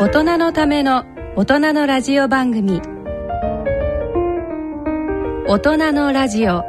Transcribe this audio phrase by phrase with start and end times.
[0.00, 2.80] 大人のための大人のラジオ番組。
[5.48, 6.62] 大人のラジオ。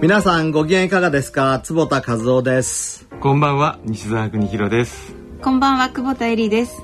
[0.00, 1.60] 皆さんご機嫌いかがですか？
[1.62, 3.06] 坪田和夫です。
[3.20, 5.14] こんばんは西澤邦弘です。
[5.42, 6.80] こんばんは久保田恵里です。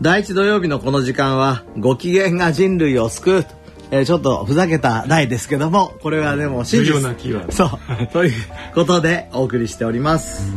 [0.00, 3.46] 第一土曜日のこの時間はご機嫌が人類を救う
[3.94, 7.02] えー、ちょっとふざけた題ですけどもこれはでも真実。
[7.02, 7.52] なキーワード。
[7.52, 8.06] そう。
[8.10, 8.32] という
[8.74, 10.50] ことでお送りしております。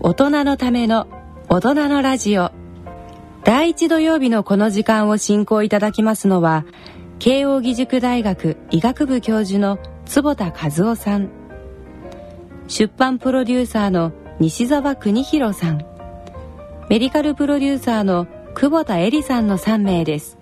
[0.00, 1.08] 大人のための
[1.48, 2.52] 大人のラジオ。
[3.42, 6.64] 第一土曜日のこの時間を進行いただきますのは
[7.18, 11.28] 慶應義塾大学医学部教授の坪田和夫さん。
[12.68, 15.84] 出版プロデューサーの西澤邦弘さん。
[16.88, 20.35] メディカルプロデューサーの久保田恵里さんの3名です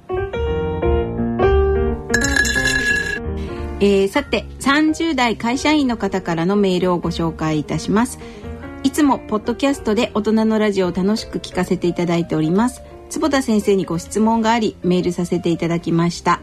[3.80, 8.19] えー、さて30代会社員の方からのメールをご紹介いたします。
[8.83, 12.83] いつもポッドキャストで大人のラジオを楽しく聞かせていただいております。
[13.11, 16.41] 坪田先生にご質問がありメールさせていただきました。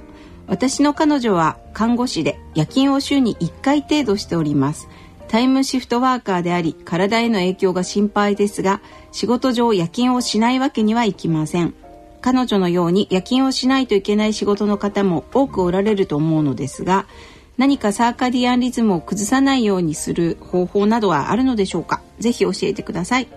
[0.48, 4.90] 私の彼女は看護師で夜勤を週に1回程度しております。
[5.28, 8.82] タイムシフトワーカーであり体への影響が心配ですが
[9.14, 11.74] 仕事上夜勤をしないわけにはいきません。
[12.22, 17.08] 彼女のように夜勤をしないといけない仕事の方も多くおられると思うのですが
[17.58, 22.02] 何かサーカディアンリズムを崩さないようにする方法などはあるのでしょうか？
[22.20, 23.28] ぜひ教えてください。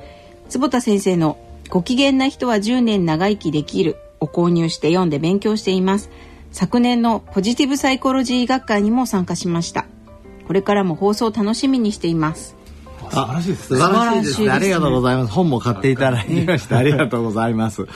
[0.49, 1.37] 坪田先生の
[1.69, 6.11] ご機嫌な人は10年長生きできるを購入して読んで勉強しています。
[6.53, 9.87] 昨年のポジティブサイコロジー学会にも参加しました。
[10.47, 12.55] これからも放送楽しみにしています。
[13.11, 15.33] 素晴らしいです素晴らしいですね、ね、ありがとうございます。
[15.33, 17.87] 本も買っていただきましてありがとうございます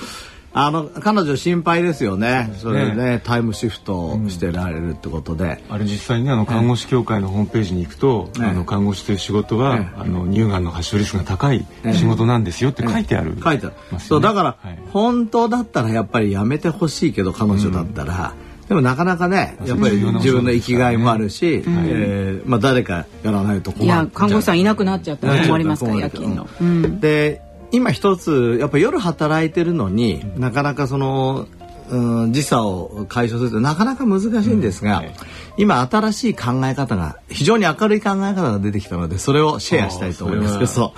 [0.52, 2.52] あの彼女心配ですよね。
[2.56, 5.62] それでねタイムシフトしてられるってことで。
[5.68, 13.36] あれ実際にあの看護師協会のホームページに行くと、あの看護師という仕事は、あの乳がんの発症リスクが高い仕事なんですよって書いてある。
[13.42, 14.00] 書いてある。
[14.00, 14.56] そうだから、
[14.92, 18.34] 本当だったらやっぱりやめてほしいけど彼女だったら。
[18.68, 23.86] でもなかなかねやっぱり自分の生きがいもあるし、うえまあ誰かやらないと困る。
[23.86, 27.00] いや看護師さんいなくなっちゃったら困りますから夜勤の。
[27.00, 27.40] で
[27.70, 31.46] 今一つやっぱ夜働いてるのになかなかその、
[31.90, 35.04] うん、時差を解消するとなかなか難しいんですが、うん。
[35.06, 35.14] はい、
[35.58, 40.54] 今新しい考え方が非常に明るい考え方が出てきたのでそれをシェアしたいと思います。
[40.54, 40.94] けどそ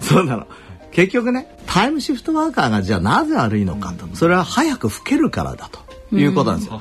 [0.00, 0.04] う。
[0.04, 0.46] そうなの。
[0.92, 6.80] 結局ねタイムシフトワーカーがじゃあなぜ悪いのかと、それは早く老けるからだということなんですよ。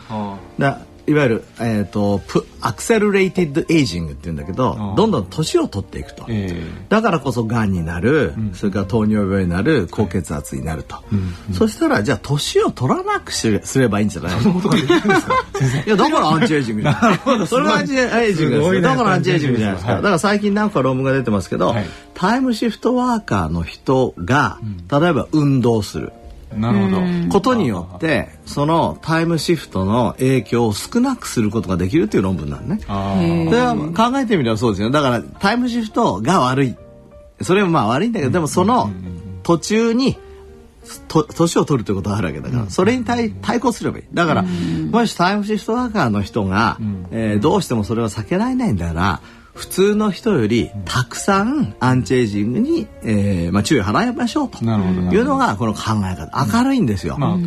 [0.58, 11.04] だいわゆる、えーと、プ accelerated aging っていうんだけどどんどん年を取っていくと、えー、だからこそがんになる、うん、それから糖尿病になる高血圧になると、は
[11.52, 13.48] い、そしたらじゃあ年を取らなくす
[13.80, 14.42] ればいいんじゃない？
[14.44, 14.52] の
[15.86, 16.84] いやだからアンチエイジング
[17.48, 18.74] それがアンチエイジングです。
[18.76, 18.82] よ。
[18.82, 21.86] だからアンチエイジングじゃないですか、はい、だから最近なんか論文が出てますけど、はい、
[22.16, 24.58] time shift worker の人が
[24.92, 26.12] 例えば運動する、
[26.56, 27.02] なるほど。
[27.30, 32.80] ことによってそのタイムシフトの影響を少なくすることができるっていう論文なのね。
[32.82, 34.90] それは考えてみればそうですよ。
[34.90, 36.76] だからタイムシフトが悪い。
[37.42, 38.90] それもまあ悪いんだけどでもその
[39.44, 40.18] 途中に
[41.08, 44.04] 年を取るということがあるわけだから、それに対対抗すればいい。
[44.14, 46.78] だから、もしタイムシフトワーカーの人が、
[47.12, 49.22] えー、どうしてもそれを避けられないんだから
[49.56, 57.18] 普通の人よりたくさんアンチエイジングに、えーまあ、注意払いましょうというのがこの考え方明るいんですよ。
[57.18, 57.38] まあ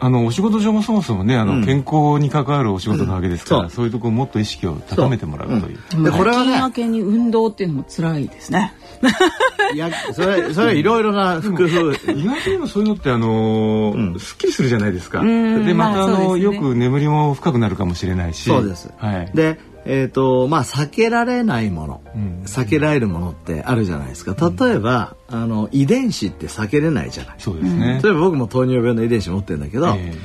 [0.00, 6.00] あのお仕事上もそもそもねあの、うん、健康に関わるお仕事なわけですから、うん、そういうところもっと意識を高めてもらうという。
[6.00, 6.58] うでこれはね。
[6.60, 8.74] 明けに運動っていうのも辛いですね。
[9.74, 15.22] いやそれそれいろいろな工夫意外と今そういうのってあのーうん、すっきりするじゃないですか。
[15.22, 18.48] でまた、あ、の、ね、よく眠りも深くなるかもしれないし。
[18.48, 18.90] そうです。
[18.98, 19.30] はい。
[19.34, 19.58] で
[19.90, 24.36] えーとまあ、避けられないもの、うん、避けられるものってあるじゃないですか。
[24.38, 27.36] 例えば、うん、あの遺伝子って避けれないじゃない。
[27.38, 27.98] そうですね。
[28.02, 30.16] 例えば僕も糖尿病の遺伝子持ってるんだけど、えー、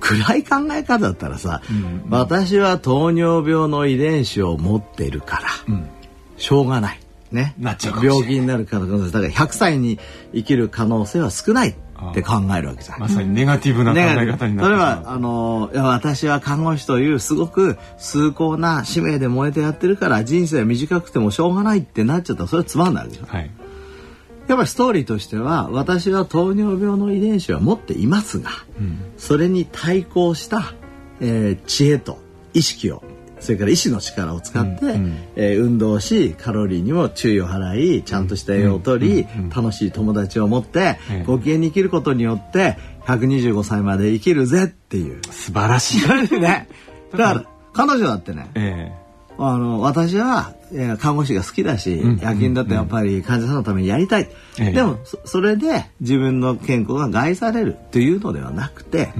[0.00, 5.42] 暗い考え方だったらさ、うん、私は糖尿病の遺伝子を持っているから、
[6.36, 7.00] しょうがない。
[7.30, 7.54] ね、
[8.02, 10.00] 病気になる可能性だから100歳に
[10.32, 11.70] 生きる可能性は少ない。
[11.70, 11.74] っ
[12.14, 13.00] て考えるわけじゃん。
[13.00, 23.26] まさにネガティブな考え方になってそれはあのいや私は看護師というすごく崇高な使命で燃えてやってるから人生は短くてもしょうがないってなっちゃったらそれはつまんないわけじゃん。
[23.26, 23.50] はい、
[24.46, 30.74] やっぱりストーリーとしては私は糖尿病の遺伝子は持っていますが、うん、それに対抗した、
[31.20, 32.18] えー、知恵と
[32.54, 33.02] 意識を
[33.46, 34.80] それから意志の力を使って、
[35.36, 41.24] えー運動しカロリーにも注意を払いちゃんとした栄養をとり、楽しい友達を持って、ええ。
[41.24, 45.20] ご機嫌に生きることによって125歳まで生きるぜっていう。
[45.30, 46.40] 素晴らしい。
[46.40, 46.66] ね、
[47.16, 48.92] だから彼女だってねえ
[49.38, 54.28] あの私は、えー看護師が好きだし、ん夜勤だってやっぱり患者さんのためにやりたい、
[54.58, 54.72] ええ。
[54.72, 59.10] でもそそれで自分の健康が害されるっていうのではなくて、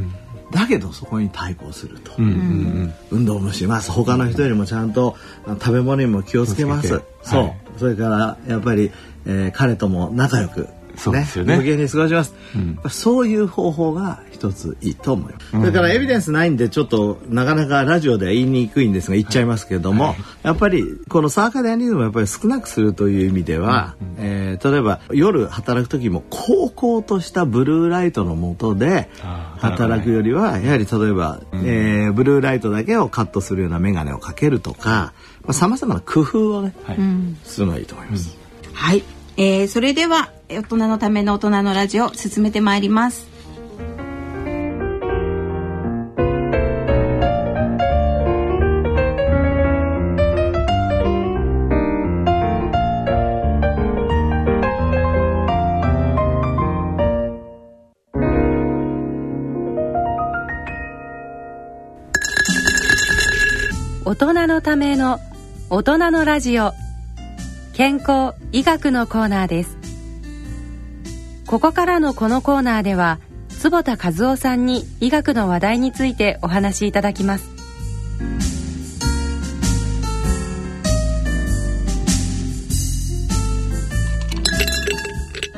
[0.51, 2.95] だけどそこに対抗すると、えうんうん。
[3.11, 3.91] 運動もします。
[3.91, 5.17] 他の人よりもちゃんと
[5.47, 6.89] あ食べ物にも気をつけます。
[6.89, 7.13] 気をつけて。
[7.23, 7.57] そう、はい。
[7.79, 8.91] それからやっぱり、
[9.27, 11.57] えー彼とも仲良くそうですよね。
[11.57, 12.79] 無限に過ごします、うん。
[12.89, 14.21] そういう方法が
[14.51, 19.47] 一ついいと思います、それからエビデンスないんでちょっとなかなかラジオでは言いにくいんですが言っちゃい。
[19.47, 29.11] ますけれども、やっぱりこのサーカディアンリズムをやっぱり少なくするという意味では、えー例えば夜働く時も高校としたブルーライトの下で
[29.59, 35.13] 働くよりはやはり例えば、えーブルーライトだけをカットするような眼鏡をかけるとか
[35.51, 36.97] さまざ、まな工夫をね、はい。
[37.45, 38.37] するのがいいと思います。
[38.73, 39.05] はい、
[39.37, 43.29] えー、それでは大人のための大人のラジオ進めてまいります
[64.47, 65.19] 人のための
[65.71, 66.73] 大人のラジオ。
[67.73, 69.77] 健康医学のコーナーです。
[71.49, 77.51] ここからのこのコーナーでは坪田和夫さんに医学の話題についてお話しいただきます。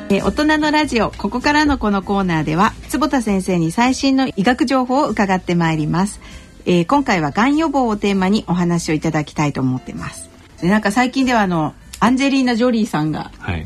[0.09, 6.19] え大人のラジオここからのこのコーナーでは坪田先生に最新の医学情報を伺ってまいります、
[6.65, 10.29] えー今回はがん予防をテーマにお話をいただきたいと思ってます。
[10.61, 13.65] でなんか最近ではあのアンジェリーナ・ジョリーさんがはい。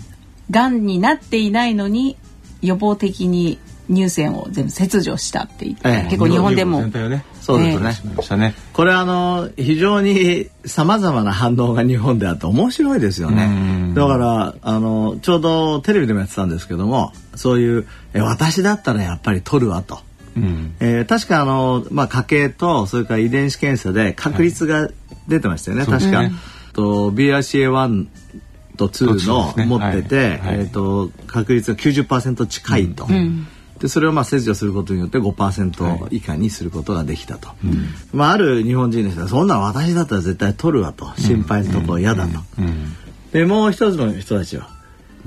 [0.51, 2.18] がんになっていないのに
[2.62, 3.60] 予防的に
[3.92, 6.81] 乳腺を全部切除したって言って、ええ結構日本でも。
[7.42, 8.56] そうですね、しましたね。
[8.72, 13.94] これはあの非常にさまざまな反応が日本であって面白いですようねん。
[13.94, 20.00] だからあのちょうどテレビでもやってたんですけどもそういうえ私だったらやっぱり取るわと、
[20.35, 20.75] うん。
[20.80, 24.89] えー確かあの、まあ、家系とそれから遺伝子検査で確率が
[25.27, 26.39] 出てましたよね、確か、そうですね。
[26.74, 28.07] と BRCA1
[28.77, 29.65] と2どっちもですね。
[29.65, 30.39] の持ってて、はい。
[30.39, 30.56] はい。
[30.59, 33.07] えー、と確率が90%近いと。
[33.80, 37.50] でそれをまあ切除することによって5%以下にすることができたと、
[38.13, 41.12] まあ、ある日本人の人はそんなの私だったら絶対取るわと。
[41.18, 42.95] 心配のところ嫌だと、うん。
[43.31, 44.69] でもう一つの人たちは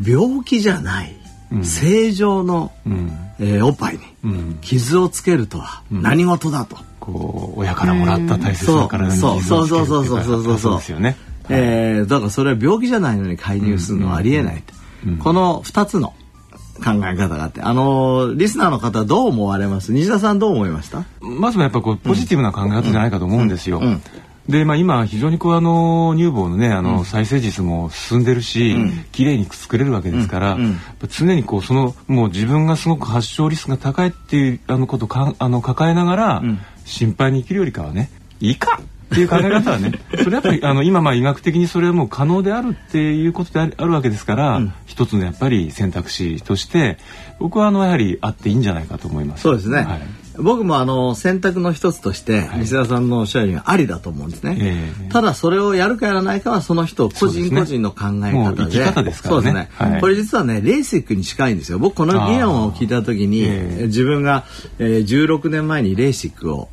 [0.02, 1.16] 病気じゃない、
[1.62, 4.58] 正常の、うんえーおっぱいにうん。
[4.60, 10.06] 傷をつけるとは何事だと、こう親からもらった大切な体にそう傷をつけるそう。
[10.06, 10.22] そう。
[10.22, 10.24] そう。
[10.24, 10.42] そう。
[10.44, 10.58] そう。
[10.58, 10.76] そう。
[10.78, 11.16] ですよね。
[11.48, 14.74] えーだからそれは病気じゃないのに介入するのはありえないと、
[15.22, 16.14] この2つの
[16.84, 19.92] 考え方があってあのリスナーの方どう思われます？
[19.92, 21.04] 西田さんどう思いました？
[21.20, 23.78] まずはやっぱこうポジティブな考え方じゃないかと思うんですよ。
[23.80, 24.02] うん
[24.48, 28.76] で、まあ、今非常にこうあの乳房のねあの再生術も進んでるし、
[29.12, 30.64] 綺麗に作れるわけですから、うん。
[30.64, 30.78] うん。
[31.08, 36.58] 常にこうそのもう自分がすごく発症リスクが高いっていうあのことをかあの抱えながら、ん。
[36.86, 38.10] 心配に生きるよりかはね
[38.40, 46.98] いいかっていう考え方はね それやっぱりあの今まあ医学的にそれはもう可能であるっていうことであるあるわけですから、一つのやっぱり選択肢として
[47.38, 49.42] 僕はあのやはりあっていいんじゃないかと思います。
[49.42, 55.08] そうですね、はい僕もあの選択の一つとして西田さんのおっしゃるようにありだと思うんですね、ええ。
[55.10, 58.64] ただそれをやるかやらないかはその人個人個人の考え方で。
[58.64, 59.30] 生き方ですね。
[59.30, 60.00] そうですね、はい。
[60.00, 61.78] これ実はねレーシックに近いんですよ。
[61.78, 63.48] 僕この議論を聞いた時に、
[63.86, 64.44] 自分が、
[64.78, 66.68] えー16年前にレーシックを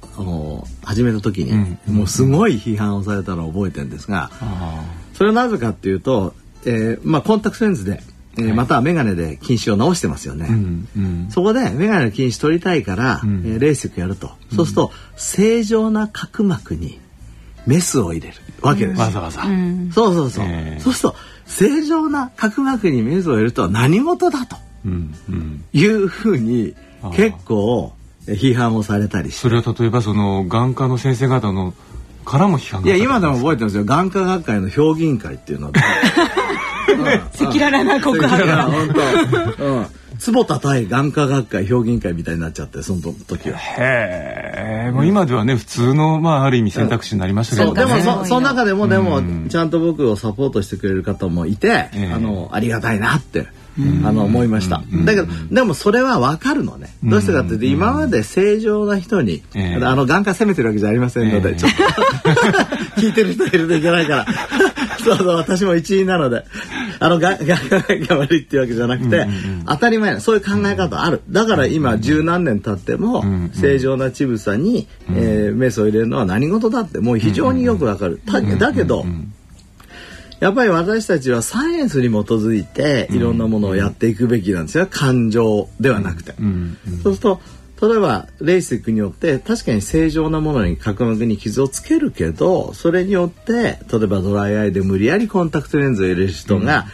[0.83, 1.51] 始めた時に、
[1.87, 1.95] うん。
[1.95, 6.33] もうすごい批判をされたのを覚えてるんですが、あそれはなぜかっていうと、
[6.65, 8.01] えーまあ、コンタクトレンズで、
[8.37, 10.45] えーまたは眼鏡で近視を直してますよね。
[10.45, 11.27] ーうんうん。
[11.29, 13.43] そこで眼鏡の近視取りたいから、ん。
[13.45, 16.99] えーレーシックやると、そうすると正常な角膜に
[17.67, 18.99] メスを入れるわけです。
[19.01, 19.43] わざわざ。
[19.93, 20.45] そうそうそう。
[20.47, 20.81] えー。
[20.81, 25.63] そうすると正常な角膜にメスを入れるとは何事だとうんうん。
[25.73, 26.73] いうふうに
[27.15, 27.93] 結構
[28.27, 29.39] えー批判をされたりして。
[29.41, 31.73] それは例えばその眼科の先生方の
[32.25, 33.83] からも批判いや今でもも覚えてますよ。
[33.83, 35.81] 眼科学会の評議員会っていうので
[36.93, 38.63] 赤裸々な告白が。
[38.63, 38.89] 本
[39.57, 39.63] 当。
[39.63, 39.87] うん。
[40.19, 43.57] 坪田対眼科学会評議員会みたいになっちゃってその時は。
[43.57, 47.85] へえ、もう今ではね普通のまあある意味選択肢になりましたけどね。
[47.85, 49.49] もそその中でもでもうん。
[49.49, 52.13] ちゃんと僕をサポートしてくれる方もいて、ええ。
[52.13, 53.47] あのありがたいなって
[54.05, 54.83] あの思いました。
[55.05, 56.95] だけどでもそれはわかるのね。
[57.03, 59.83] どうしてかっていうと今まで正常な人に、ええ。
[59.83, 61.55] あの眼科責めてるわけじゃありませんので、ええ。
[61.55, 61.83] ちょっと。
[63.01, 64.25] 聞いてる人いるといけないから。
[65.03, 66.45] そうそう私も一員なので、
[66.99, 69.27] あの眼眼科が悪いっていうわけじゃなくて、
[69.67, 71.21] 当たり前なそういう考え方ある。
[71.29, 78.21] だから今十何年経っても、正常な乳房に、えーメスを入れるのは何事だってもう非常によくわかる。
[78.25, 79.05] だだけど。
[80.39, 84.87] やっぱり私たちはサイエンスに基づいていろんなものをやっていくべきなんですよ。
[84.89, 86.33] 感情ではなくて。
[86.37, 86.77] うん。
[87.01, 87.41] そうすると
[87.83, 96.85] 例えばレーシックによって確かに正常なものに角膜に傷をつけるけどそれによって例えばドライアイで無理やりコンタクトレンズを入れる人が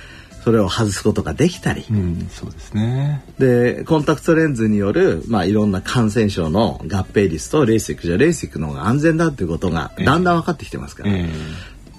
[0.44, 3.24] それを外すことができたり、うんそうですね。
[3.38, 11.12] でコンタクトレンズによる、まあ、いろんな感染症の合併率とレーシックじゃレーシックの方が安全だっていうことがだんだん分かってきてますから。
[11.12, 11.30] え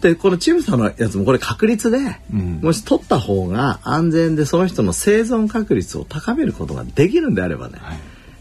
[0.01, 1.99] でこのチムさんのやつもこれ確率で、
[2.33, 2.61] うん。
[2.63, 7.99] もし取った方が安全でその人の生存確率を高めることができるんであればね、はい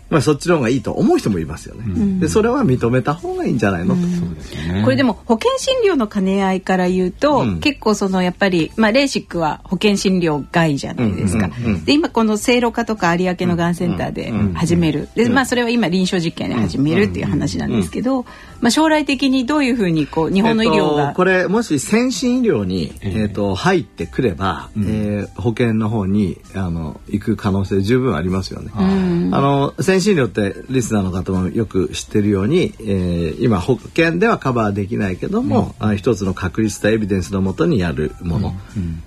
[0.10, 2.20] まあ、そっちの方がいいと思う人もいますよね。
[2.20, 3.96] でそれは認めた方がいいんじゃないの？
[3.96, 4.02] と。
[4.02, 4.84] そうですよね。
[4.84, 7.60] これでも保険診療の兼ね合いから言うと、うん。
[7.60, 11.52] 結構そのやっぱり、まあ、レーシックは保険診療外じゃないですか。
[11.60, 11.86] うんうんうん。
[11.86, 18.26] で今この聖路科とか有明のがんセンターで始める、でまあ、それは今臨床実験で始めるっていう話なんですけど、
[18.62, 23.22] まあ、将来的にどういうふうにこう日本の医療が、えっと、これもし先進医療に、ええ。
[23.22, 28.72] えっと入ってくれば、えー保険の方にあの行く可能性十分ありますよね。
[28.76, 38.54] あの先進医療ってリスナーの方もよく知ってるように、えー今保険ではカバーできないけども、あ一つの確率とエビデンスのもとにやるもの、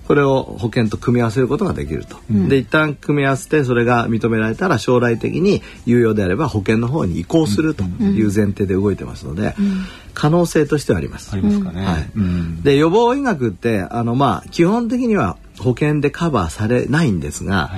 [0.07, 2.17] これを保険と組み合わせることができると。
[2.29, 9.55] で一旦組み合わせてそれが認められたら将来的に有用であれば保険の方に移行するという前提で動いてますので、
[10.13, 11.31] 可能性としてはあります。
[11.33, 17.71] ありますかね、はいうんで予防医学ってあのまあ基本的には保険でカバーされないんですが、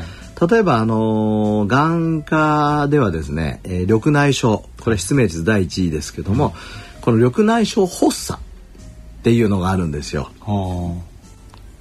[0.50, 6.54] 例えばあの眼科ではですね、えー緑内障これ失明率第一位ですけども、
[7.02, 10.30] この緑内障発作っていうのがあるんですよ。
[10.42, 11.02] は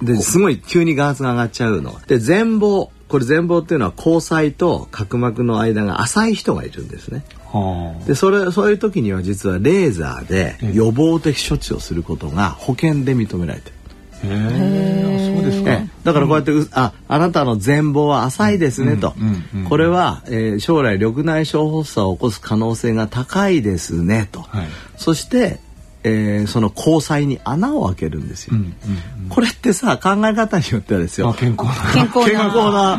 [0.01, 1.99] ですごい急に眼圧が上がっちゃうの。
[2.07, 7.23] で全貌これ全貌っていうのは交際と角膜の間が浅い人がいるんですね。
[8.05, 13.75] でそれそういう時には実はレーザーで予防的処置をすることが保険で認められてる。
[14.23, 15.89] へえそうですか、ええ。
[16.03, 19.13] だからこうやってう、ああなたの全貌は浅いですねと、
[19.69, 24.67] これは、えー将来緑内障発作を起こす可能性が高いですねと、はい。
[24.97, 25.59] そして、
[26.07, 28.75] えーその交際に穴を開けるんですよ、うんうん
[29.27, 31.29] これってさ考え方によってはですよ。
[31.29, 31.93] あ健康な。
[31.93, 32.25] 健康な。
[32.25, 32.93] 健康な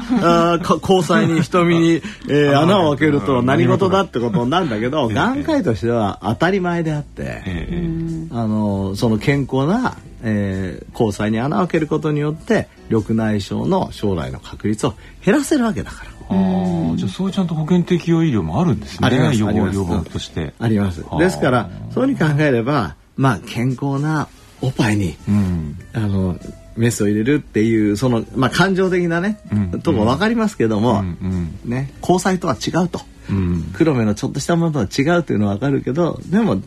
[0.54, 3.20] あーか交際に瞳に、 えー穴を開ける。
[3.20, 8.26] と何事だってことなんだけど眼科医としては当たり前であって、ええ。
[8.32, 14.94] あのその健康な、えー交際に穴を開けることによって緑内障の将来の確率を
[15.24, 16.15] 減らせるわけだから。
[16.28, 19.06] ああじゃあそういうちゃんと保険適用医療もあるんですね。
[19.06, 20.54] あります予防予防として。
[20.58, 21.04] あります。
[21.18, 24.28] ですからそういうふうに考えればまあ健康な
[24.60, 25.78] おっぱいにうん。
[25.92, 26.38] あの
[26.76, 29.80] メスを入れるっていうその、まあ、感情的なね、うん。
[29.80, 31.58] とも分かりますけども、うん。
[31.64, 33.00] ね、交際とは違うと。
[33.30, 33.70] うん。
[33.74, 36.60] 黒目のちょっとしたものとは違うというのは分かるけどでも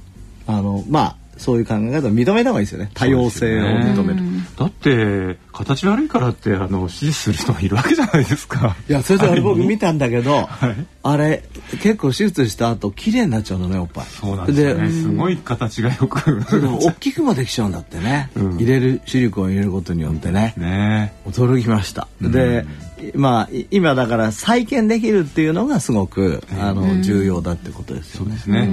[0.47, 2.91] あのまあそういう考え方を認めた方がいいですよね。
[2.93, 4.21] 多様性を認める。
[4.57, 8.77] だって形悪いからってあの支持する人がいるわけじゃないですか。
[8.87, 10.45] いやそれで僕見たたんだけど、い。
[11.03, 11.43] あれ
[11.81, 14.05] 結構手術した後綺麗になっちゃうのねおっぱい。
[14.05, 14.89] そうなんですよね。
[14.89, 16.41] すごい形がよく。
[16.81, 18.55] 大きくもできちゃうんだってね、うん。
[18.57, 21.13] 入れるシリコンを入れることによってね、ね。
[21.25, 22.65] 驚きました、で
[23.15, 28.31] まあい今だから再建できるっていうのがすごく、あの重要だってことですよね。
[28.31, 28.69] そうですね、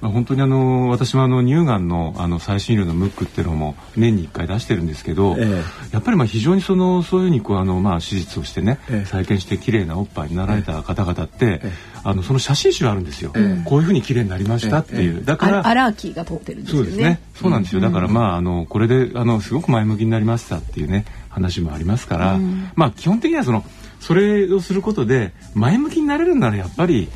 [0.00, 5.62] まあ、本当にあの私もあの乳がんのあの最新医療のムックっていうのも年に1回出してるんですけど、え
[5.92, 9.06] やっぱりまあ非常にそのそういうふうにこうあのまあ手術をしてね、ええ。
[9.06, 11.72] 再建して綺麗なおっぱいになられた方々って、え
[12.04, 13.32] あのその写真集あるんですよ、
[13.64, 16.86] こういうふうに綺麗になりましたっていう、だかアらアラーキーが通ってるんですよね。
[16.86, 17.20] そうですね。
[17.34, 17.80] そうなんですよ。
[17.80, 22.38] だからまああのこれであのすごく前向きになりましたっていうね話もありますから、
[22.74, 23.64] まあ基本的にはその
[24.00, 27.08] それをすることで前向きになれるならやっぱり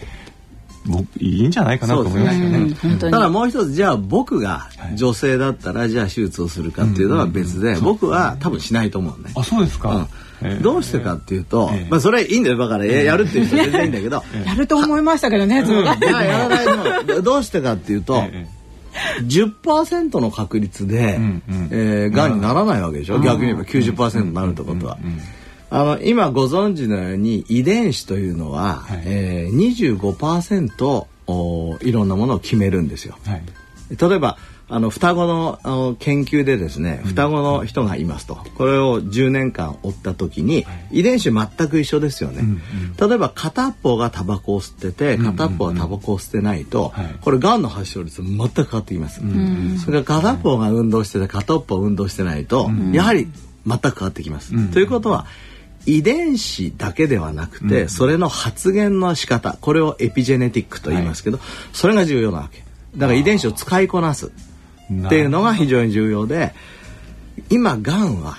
[0.87, 2.75] 僕いいんじゃないかなと思いますよね。
[2.99, 9.33] ただもう一つじゃあ僕が女性だったらじゃあ手術をするかっていうのは別で、僕は多分しないと思うね。
[9.37, 9.95] あそうですか。
[9.95, 10.03] うん。
[10.43, 10.63] ええ。
[10.63, 11.89] どうしてかっていうと、ええ。
[11.91, 12.57] まあそれはいいんだよ。
[12.57, 16.67] だからややるっていう人は全然いいんだけど、 やると思いましたけどね、そのいややらない
[17.07, 17.23] の。
[17.23, 18.47] どうしてかっていうと、え
[19.27, 21.69] 10%の確率で、うんうん。
[21.71, 24.99] えー、がんにならないわけでしょ、逆に言えば90%になるってことは。
[25.71, 29.03] あの今ご存知のように遺伝子というのは、はい。
[29.05, 33.17] えー、25%おいろんなものを決めるんですよ。
[33.25, 33.43] はい。
[33.97, 34.37] 例えば
[34.73, 38.37] あの双子のあの研究でですね双子の人がいますと。
[38.57, 42.45] これを10年間追った時に遺伝子全く一緒ですよね、
[43.01, 49.21] 例えば片方がタバコを吸ってて片方がタバコを吸ってないと、これがんの発症率全く変わってきます、
[49.85, 53.27] それから片方が運動してて片方運動してないと、やはり
[53.67, 55.27] 全く変わってきます、ということは
[55.87, 61.39] 遺伝子だけではなくて、それの発現の仕方これをエピジェネティックと言いますけど、
[61.73, 62.65] それが重要なわけ。
[62.97, 64.31] だから遺伝子を使いこなす。
[65.07, 66.53] っていうのが非常に重要で
[67.49, 68.39] 今がんは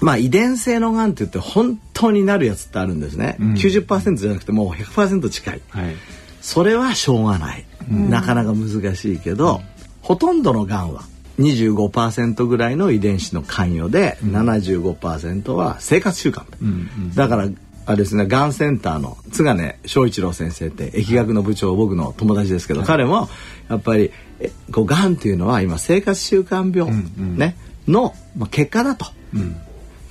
[0.00, 5.94] まあ遺伝性のがんって言って本当になるやつってあるんですね、うん、90%じゃなくてもう100%近い、はい、
[6.40, 9.60] それはしょうがない、うん、なかなか難しいけど、うん、
[10.00, 11.02] ほとんどのがんは
[11.40, 16.70] 25%ぐらいの遺伝子の関与で、うん、75%は生活習慣、うんう
[17.06, 17.48] ん、だから
[17.86, 23.28] あれですねがんセンターの津金翔一郎先生って疫学の部長僕の友達ですけど、はい、彼も
[23.68, 27.56] やっぱりえこうがんっていうのは今生活習慣病、うんうん、ね
[27.90, 29.06] の、まあ、結果だと。
[29.34, 29.56] うん。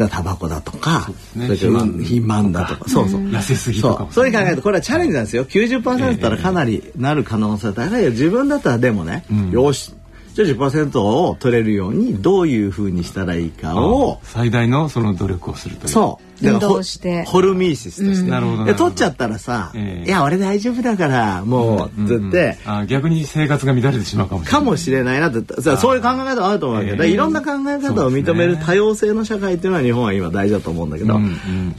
[0.07, 3.21] タバコだとか、そ、ね、れから肥満だとか、そうそう。
[3.21, 4.23] 痩せすぎとか、ね、そう。
[4.23, 5.43] そういう考えると、これはチャレンジなんですよ。
[5.43, 8.03] 90%だったらかなりなる可能性高い。
[8.05, 8.11] よ。
[8.11, 9.93] 自分だったらでもね、うん、よし、
[10.33, 15.89] じゃあ10%を取れるようにどういうふうにしたらいいかを最大のその努力をするという。
[15.89, 17.23] そう運動して。
[17.25, 24.61] ホルミーシスとして、なるほど取っちゃったらさ、いや俺大丈夫だからもう、つって、あ逆に生活が乱れてしまうかもしれない。
[24.61, 25.19] かもしれない。
[25.19, 31.25] なってそういう考え方あると思うわけで、いろんな考え方を認める多様性の社会っていうのは日本は今大事だと思うんだけど、だか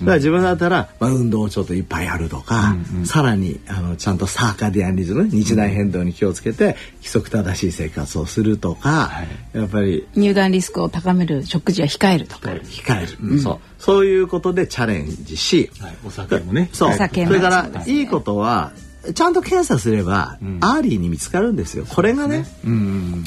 [0.05, 9.13] ら自分だったら、まあ、運動をちょっといっぱいやるとか、さらにあのちゃんとサーカディアンリズム日内変動に気をつけて規則正しい生活をするとか、
[9.53, 12.51] やっぱり乳がんリスクを高める食事は控えるとか。
[12.51, 16.69] 控える、そうそういうことでチャレンジし、はい、お酒もね。
[16.73, 16.93] そう。
[16.93, 18.03] それからい。
[18.03, 18.73] いことは
[19.15, 21.87] ちゃんと検査すれば、うん、 early に見つかるんですよ。
[21.87, 23.25] これがね、うん、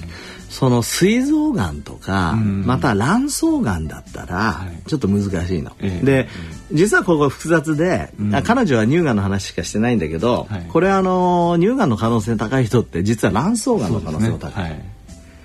[0.50, 5.72] その膵臓がんとか、うん、また卵巣がんだったら、ちょっと難しいの。
[5.72, 6.30] はい、で、
[6.72, 14.64] 実はここ複雑で、彼女は乳がんの話しかしてないんだけど、はい、これあの乳がんの可能性高い人って実は卵巣がんの可能性も高い。
[14.66, 14.70] ね。
[14.70, 14.86] はい、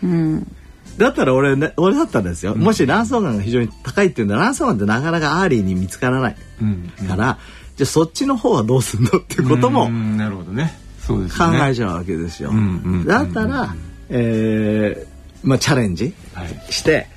[0.02, 0.56] うん
[0.98, 6.36] だったら俺、ね、俺だったんですよ、もし卵巣がんが非常に高いっていうんだ卵巣がんってなかなか early に見つからない、
[7.06, 7.38] から、
[7.76, 10.76] じゃあそっちの方はどうすんのっていうこともなるほどね。
[11.00, 12.52] そうです考えちゃうわけですよ。
[13.06, 13.74] だったら、
[14.11, 16.12] えーまあ、チャレンジ
[16.68, 17.08] して、はい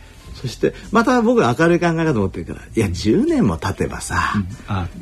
[0.41, 4.33] そしてまた僕は明るい考え方持ってるからいや10年も経てばさ、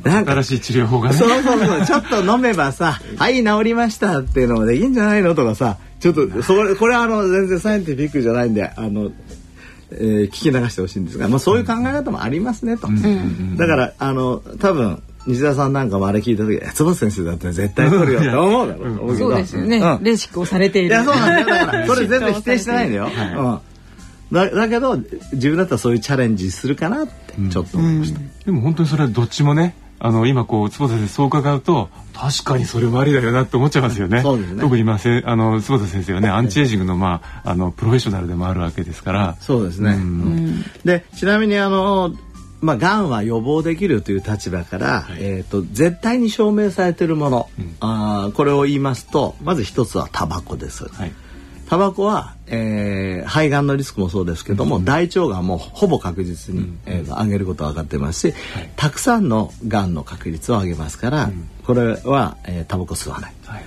[0.04, 1.14] うん、新しい治療法がね。
[1.16, 9.10] そうそうそう ちょっと飲めばさ「はい治りました」っていうのもできんじゃないのとかさちょっとそれこれはあの全然サイエンティフィックじゃないんであの、
[9.92, 12.88] えー、聞き流してほしいんですが、まあ、そういう考え方もありますねと。
[13.56, 20.88] だからあの多分西田さんなんかもあれ聞いた時「坪先生だって絶対取るよ」って思うだろう、うん、そうですよね、うん、レシックをされている。
[20.88, 23.58] いやそうなんだからそれ全然否定してないんだよ、はいうん、
[24.32, 24.96] だだけど
[25.32, 34.22] 自分だったらそういうチャレンジするかなってちょっと思いました、でも本当にそれはどっちもねあの今こう坪田先生そう伺うと確かにそれもありだよなって思っちゃいますよね。
[34.22, 34.60] そうですね。
[34.60, 39.36] 特に今せあの坪田先生はねアンチエイジングのまああのプロフェッショナルでもあるわけですから。
[39.40, 39.92] そうですね。
[39.92, 42.14] うん、でちなみにあの
[42.62, 50.84] まあ、がんは予防できるという立場から、はい、えーと、絶対に証明されているもの、うん、あこれを言いますとまず一つはタバコです。
[50.88, 51.12] はい
[51.70, 63.34] タバコは、えー、肺がんのリスクもそうですけども、うん、大腸がんもほぼ確実に、うん、えー、上げることが分かってますし、はい、たくさんのがんの確率を上げますから、うん、これは、えー、タバコ吸わない。
[63.44, 63.64] はい、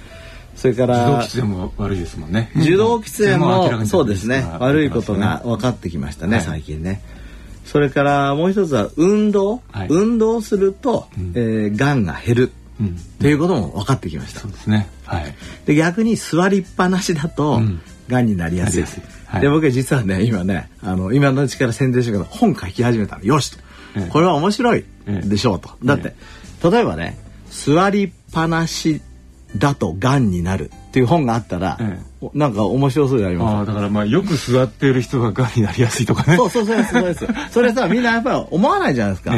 [0.54, 2.52] それから受動喫煙も悪いですもんね。
[2.58, 7.02] 受動喫煙もそうですね悪いことが分かってきましたね、はい、最近ね。
[7.64, 12.52] それからもう一つは運動、はい、運動すると、うん、えー、がんが減る。
[12.82, 14.42] うん、っていうことも分かってきました。
[14.42, 14.90] そうですね。
[15.06, 15.36] はい。
[15.66, 18.84] で逆に座りっぱなしだと、うんがんになりやすい。
[19.26, 23.58] はい、で僕は実はね今ねあの今のうちから宣伝してるけど本書き始めたのよしと、
[23.96, 26.14] ええ、これは面白いでしょうと、え、だって、
[26.70, 27.18] 例えばね
[27.50, 29.02] 座りっぱなし
[29.58, 31.80] だとがんになるっていう本があったら、
[32.34, 33.68] なんか面白そうであります。
[33.68, 36.38] だからまあよく座っている人ががんになりやすいとかね。
[36.38, 37.28] そうそうそうそうです。
[37.52, 39.32] それさみんなやっぱり思わないじゃないですか、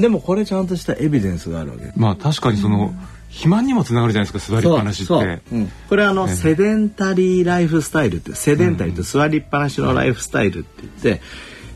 [0.00, 1.92] でもこれちゃんとしたエビデンスがあるわけ。
[1.96, 11.22] まあ確かにその、うん肥満にもつながるじゃないですか座りっぱなしって、うん、これあの、ね、セデンタリーライフスタイルってセデンタリーって座りっぱなしのライフスタイルって言って、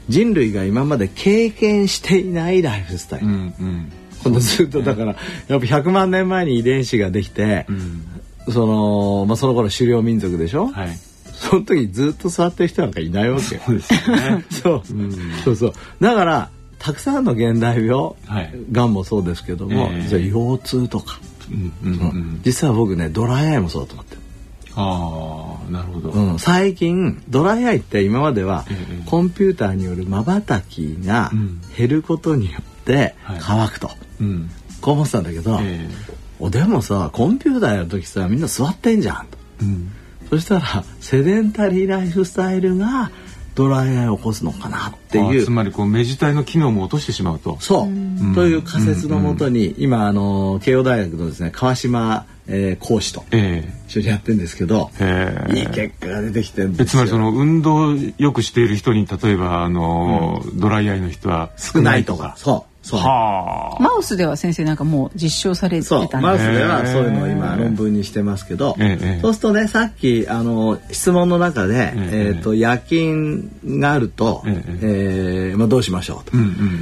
[0.09, 3.91] 人類が今まで経験していないライフスタイル、うん
[4.25, 5.17] うん、ずっとだから、やっ
[5.49, 10.88] ぱ100万年前に遺伝子ができて、うん、そのまあその頃狩猟民族でしょ、はい、
[11.33, 13.59] その時ずっと座ってる人なんかいないわけ。
[13.59, 14.45] そうですよね。
[14.51, 15.12] そう、うん、
[15.45, 15.73] そうそう。
[16.01, 17.95] だからたくさんの現代病、
[18.27, 21.21] はい、がんもそうですけども、えー、腰痛とか、
[22.42, 24.16] 実は僕ねドライアイもそうだと思って
[24.74, 31.61] ああなるほど、うん、最近ドライアイって今まではええコンピューターによるまばたきがうん。
[31.76, 33.38] 減ることによってはい。
[33.40, 34.50] 乾くと、うん。
[34.81, 35.88] こう思ってたんだけど、え
[36.40, 39.38] おでもさコンピューターやる時さみんな座ってんじゃんと。
[39.61, 39.92] えうん。
[40.31, 43.11] そしたらセデンタリーライフスタイルが
[43.55, 45.43] ドライアイを起こすのかなっていう。
[45.43, 47.57] あつまりこう目自体の機能も落としてしまうと。
[47.61, 55.55] そう、という仮説のもとに、今あの慶応大学のですね川島、えー講師とえ一緒にやってるんですけど、ええ。
[55.55, 62.35] えいい結果が出てきてるんですつまりその運動をよくしている人に例えばあの、ドライアイの人は少ないとか。
[62.37, 63.83] そうはあ。
[63.83, 69.21] マウスでは先生なんかもう実証されてそうたんでマウスではそういうのを今論文にしてますけど、ええ。
[69.23, 76.37] そうするとねさっきあの質問の中で、えええーと夜勤があると、ええーまあ、どうしましょうと、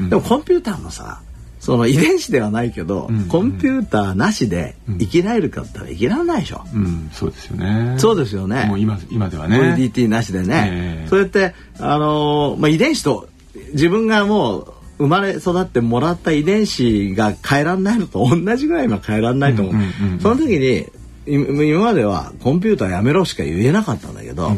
[0.09, 1.21] でもコンピューターのさ
[1.61, 7.11] その遺伝子ではないけど、うんコンピューターなしで生きられるかって言ったら生きられないでしょ、うん。
[7.13, 7.95] そうですよね。
[7.99, 8.65] そうですよね。
[8.65, 9.75] もう今今ではね。
[9.77, 11.09] VDT なしでね、ええ。
[11.09, 13.29] そうやってあのーまあ、遺伝子と
[13.73, 20.21] 自分がもう生まれ育ってもらった遺伝子が変えられないのと同じぐらい今変えられないと思う,、うんうんうんうん。
[20.21, 20.87] その時に
[21.27, 24.53] い今まではコンピューターやめろしか言えなかったんだけど、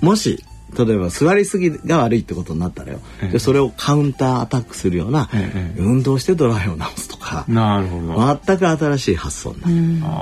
[0.00, 0.44] もし
[0.76, 3.28] 例えば座りすぎが悪いってことになったらよ、ええ。
[3.28, 5.74] でそれをカウンターアタックするような、ええ。
[5.78, 10.12] 運動してドライを直すとか、なるほど、全く新しい発想になる、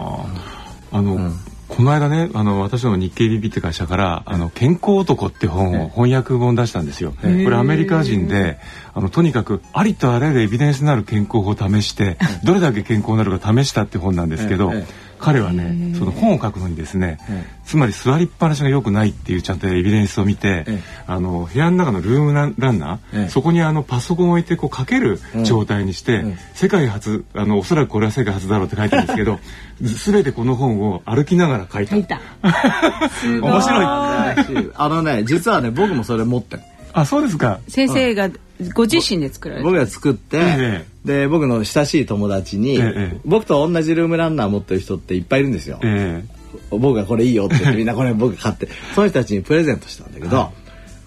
[0.93, 1.33] あの、
[1.75, 7.15] この間ねあの私の日経 BB って会社から「あの健康男」って本を翻訳本出したんですよ。
[7.23, 8.59] これアメリカ人で
[8.93, 26.39] あのとにかくありとあらゆるエビデンスのある健康法を試してどれだけ健康になるか試したって本なんですけど、ええ彼はねその本を書くのにですね、えつまり座りっぱなしが良くないっていうちゃんとエビデンスを見て、ええあの部屋の中のルームランランナー、ええそこにあのパソコンを置いてこう書ける状態にして、ん。
[26.55, 29.39] 世界初あのおそらくこれは世界初だろうって書いてるんですけど
[29.81, 31.95] 全てこの本を歩きながら書いた。
[31.95, 32.21] 書いた。
[33.23, 33.85] 面白い。
[33.85, 37.61] あのね実はね僕もそれ持ってるあそうですか。
[37.69, 38.31] 先生が
[38.75, 39.65] ご自身で作られた。
[39.65, 43.21] 僕が作って、えで僕の親しい友達に、ええ。
[43.25, 46.25] 僕と同じルームランナー持ってる人っていっぱいいるんですよ、え
[46.71, 50.53] 僕がこれいいよって言って みんなこれ僕買ってその人たちにプレゼントしたんだけど、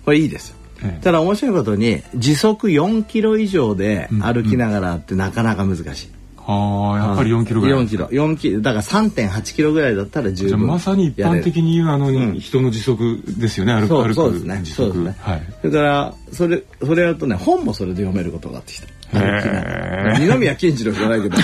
[0.04, 1.04] これいいですよ、ええ。
[1.04, 7.79] ただ面白いことに時速4キロ以上で歩きながらってなかなか難しい、ー、はあやっぱり4キロぐらい。
[7.81, 8.08] 4キロ。
[8.08, 8.62] 4キロ。
[8.62, 12.39] だから3.8キロぐらいだったら十じゃあ分まさに一般的に言うあの、ん。
[12.39, 13.73] 人の時速ですよね。
[13.73, 14.62] 歩くそうですね。
[14.63, 15.43] 時速そうですね、はい。
[15.62, 21.38] それからそれそれやるとね本もそれで読めることがあってきた二宮金次郎じゃないけど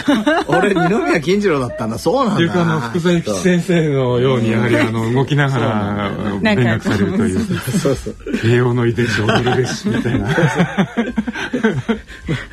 [0.47, 1.97] 俺二宮金次郎だったんだ。
[1.97, 2.35] そうなんだ。
[2.35, 7.39] っていうかあの福沢諭吉先生のようにやはりあの動きながらなんか勉学されるという。
[7.81, 8.15] そうそう。
[8.41, 10.27] 慶応の遺伝子を踊るべしみたいな。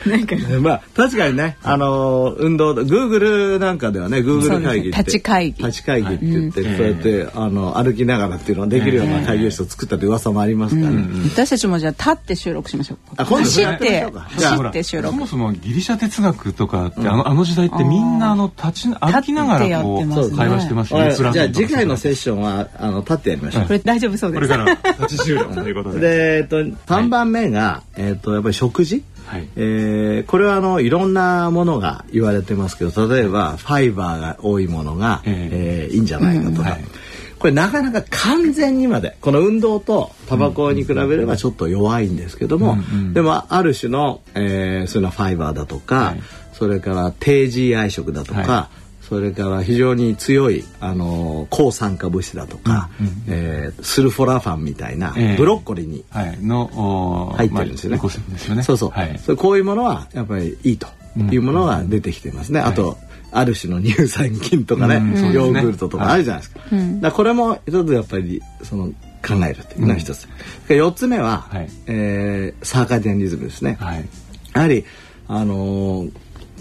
[0.07, 0.37] なんか。
[0.61, 5.65] まあ確かにね、あのー運動グーグルなんかではねグーグル会議って立ち会議。
[5.65, 12.99] 立ち会議って言って、はいそうやって、あの歩きながらっていうのができるような会議室を作ったって噂もありますから、ね私たちもじゃあ立って収録しましょう。
[13.17, 21.15] あ今度走って走って収録そもそもギリシャ哲学とかって、あのあの時代ってみんなあの立ち歩きながらこうね会話してますよね。
[21.15, 24.49] じゃあ次回のセッションはあの立ってやりましょう、これ大丈夫そうです。
[24.49, 24.95] これから。
[25.05, 26.01] 立ち収録ということで。
[26.01, 29.49] で、えっと、3番目が、えっと、やっぱり食事、はい。
[29.57, 36.85] えーこれはあのいろんなものが言われてますけど例えばファイバーが多いものが、ええーいいんじゃないかとか、はい
[37.39, 42.77] これなかなか完全にまでこの運動とタバコに比べればちょっと弱いんですけども、
[43.13, 46.21] でもある種の、えーそういうのはファイバーだとか、はい
[46.59, 48.69] それから低 GI 食だとか、は
[49.01, 52.91] それから非常に強いあの抗酸化物質だとか、
[53.29, 57.99] えースルフォラファンみたいな、ええブロッコリーに入ってるんですよね。
[58.57, 58.63] ま。
[58.65, 58.91] そうそう。
[58.91, 59.19] はい。
[59.21, 60.89] そういうものはやっぱりいいと
[61.31, 62.61] いうものが出てきてますね。
[62.61, 62.99] あと、
[63.33, 66.61] ある種の乳酸菌とかね、うんヨーグルトとかあるじゃないですか。
[67.01, 68.87] だこれも一つやっぱりその
[69.27, 70.29] 考えるというのが一つ。
[70.69, 71.69] で四つ目は、はい。
[71.87, 73.77] えーサーカディアンリズムですね。
[73.81, 74.09] はい。
[74.55, 74.85] やはり
[75.29, 76.13] あのー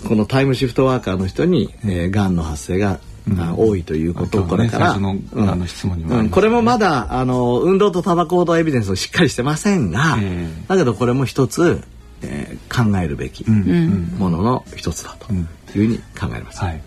[0.08, 3.00] このタイムシフトワーカーの人に、えー、がんの発生が、
[3.40, 6.30] あ多いということこれから、ねうん。
[6.30, 10.66] これもまだあの運動とタバコほどエビデンスをしっかりしてませんが、ええ。
[10.68, 11.82] だけどこれも一つ、
[12.22, 14.16] えー考えるべきうん。
[14.18, 16.60] ものの一つだというふうに考えます。
[16.62, 16.82] はい。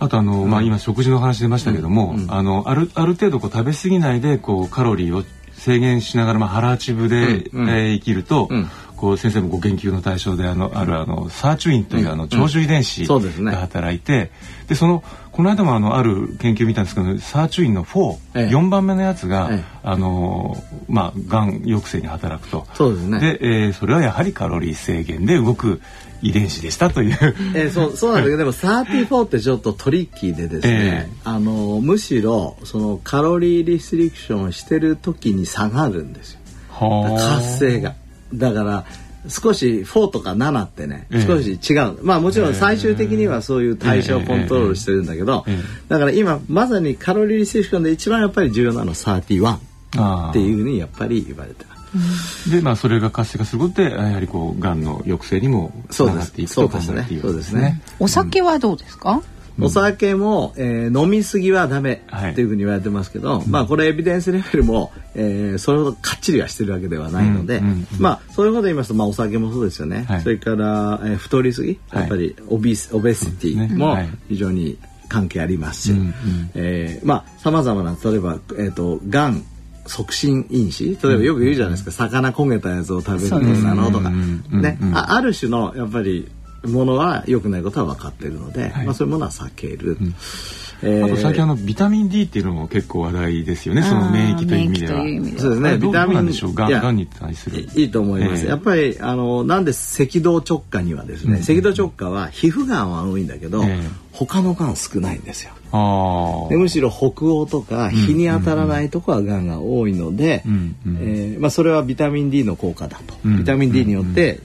[0.00, 7.62] あとあの、まあ今食事の話出ましたけども、あのあるある程度こう食べ過ぎないでこうカロリーを制限しながらまあ腹八分で、うん。
[7.62, 7.68] うん。
[7.68, 14.30] えー生きると、うんこう先生もご研究の対象であのあるあのサーチュインというあの長寿遺伝子が働いて
[14.66, 18.48] でそのこの間もあのある研究見たんですけどサーチュインの4、ええ。
[18.48, 19.64] 4番目のやつが、ええ。
[19.84, 20.56] あの
[20.88, 22.66] まあがん抑制に働くと。
[22.74, 23.20] そうですね。
[23.20, 25.80] で、えーそれはやはりカロリー制限で動く
[26.22, 27.16] 遺伝子でしたという。
[27.54, 36.40] えーそう そうなんだけどでも34ってちょっとトリッキーでですね、えあのむしろそのカロリーリストリクションをしてる時に下がるんですよ。
[36.70, 37.36] はあ。
[37.36, 37.94] 活性が
[38.34, 38.84] だから
[39.28, 41.26] 少し4とか7ってねええ。
[41.26, 45.54] 少し違う、まあもちろん最終的にはそういう代謝をコントロールしてるんだけど、ええ。
[45.54, 52.50] えだから今まさにカロリーリストリクションで一番やっぱり重要なのは31あーっていうふうにやっぱり言われてます。
[52.50, 57.82] でまあそれが活性化することでやはりこうがんの抑制にもつながっていくと考えているそうですね。
[57.98, 59.22] お酒はどうですか、
[59.60, 62.32] お酒も、えー飲みすぎはダメはい。
[62.32, 70.20] っていうふうに言われてますけど、まあこれエビデンスレベルも、えーそれほどかっちりはしてるわけではないので、うんうんうんまあそういうこと言いますと、まあ、お酒もそうですよね、はい。
[70.22, 72.00] それから、えー太りすぎはい。
[72.00, 74.08] やっぱりオビスオベシティもはい。
[74.28, 76.14] 非常に関係ありますし、うんうん。
[76.54, 79.44] えーまあさまざまな例えば、えー、とがん
[79.86, 86.30] 促進因子例えばよく言うじゃないですか、魚焦げたやつを食べるのとか、うんうんねうんうんあある種のやっぱり
[86.68, 88.86] ものは良くないことは分かっているので、はい。
[88.86, 89.96] まあ、そういうものは避ける。
[90.80, 93.82] えーあと最近あのビタミン D っていうのも結構話題ですよね。
[93.82, 95.00] その免疫という意味では。
[95.00, 95.06] そ
[95.48, 95.76] うですね。
[95.76, 97.68] ビタミンでしょうががんに対する？
[97.74, 103.88] いいと思います、ええやっぱりあのなんで赤道直下にはですね、赤道直下は皮膚がんは多いんだけど、ええ。
[104.12, 105.50] 他のがん少ないんですよ。
[105.72, 110.76] ああでむしろ北欧とか日に当たらないとこはがんが多いので、うん。
[110.86, 110.96] うん。
[111.00, 113.38] えーまあ、それはビタミン D の効果だと、うん。
[113.38, 114.40] ビタミン D によって、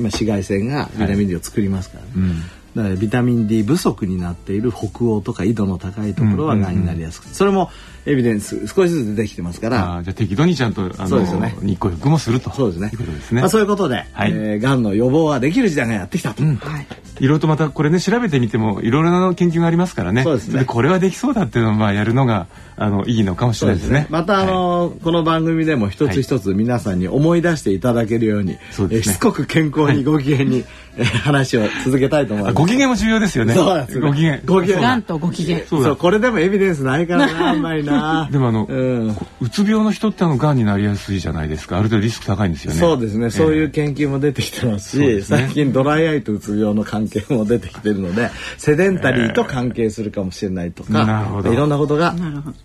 [0.00, 2.40] まあ、紫外線がビタミン D を作りますからね、うん。
[2.74, 7.34] だからビタミン D 不足になっている北欧とか緯度の高いところはがんになりやすくて。
[7.34, 7.70] それも
[8.06, 9.96] エビデンス少しずつ出てきてますから。
[9.96, 11.54] あーじゃあ適度にちゃんとあのそうですよね。
[11.60, 12.50] 日光浴もすると。
[12.52, 12.90] そうですね。
[12.92, 13.40] いうことですね。
[13.40, 14.30] まあ、そういうことで、はい。
[14.30, 16.56] えーがんの予防はできる時代がやってきたと、うん。
[16.56, 16.86] はい。
[17.18, 20.22] いろいろとまたこれね調べてみてもいろいろな研究がありますからね。
[20.22, 20.64] そうですね。
[20.64, 24.06] これはできそうだっていうのをまあやるのがあのいいのかもしれないですね。
[24.10, 29.14] またあの、この番組でも一つ一つ皆さんに思い出していただけるように、そうですね。
[29.14, 32.52] えーしつこく健康にご機嫌に、えー話を続けたいと思います。
[32.52, 33.54] あご機嫌も重要ですよね。
[33.54, 34.00] そうですね。
[34.08, 34.40] ご機嫌。
[34.44, 34.80] ご機嫌。
[34.80, 35.60] がんとご機嫌。
[35.66, 37.95] そうだそうこれでもエビデンスないからなあんまりな
[38.30, 39.14] でもあの、うん。
[39.14, 41.78] こうつ病の人ってあのがんになりやすいじゃないですか。
[41.78, 42.78] ある程度リスク高いんですよね。
[42.78, 44.96] そうですね、そういうえ研究も出てきてます。
[44.96, 45.22] し、ね。
[45.22, 51.52] 最近ドライアイとうつ病の関係も出てきてるのでセデンタリーと関係するかもしれないとか、なるほど。
[51.52, 52.14] いろんなことが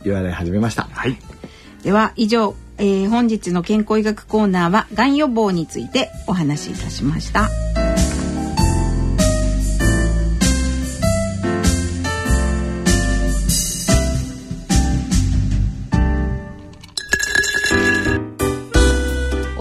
[0.03, 0.87] 言われ始めました。
[0.91, 1.17] はい。
[1.83, 7.49] では以上、えー本日の健康医学コーナーはがん予防についてお話しいたしました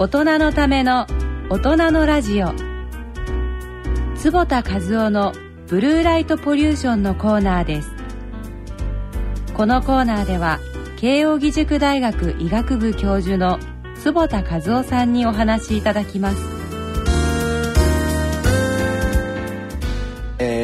[0.00, 1.06] 大人のための
[1.50, 2.54] 大人のラジオ。
[4.16, 5.34] 坪田和夫の
[5.68, 7.90] ブルーライトポリューションのコーナーです。
[9.52, 10.58] このコーナーでは
[10.96, 13.58] 慶應義塾大学医学部教授の
[14.02, 16.59] 坪田和夫さんにお話しいただきます。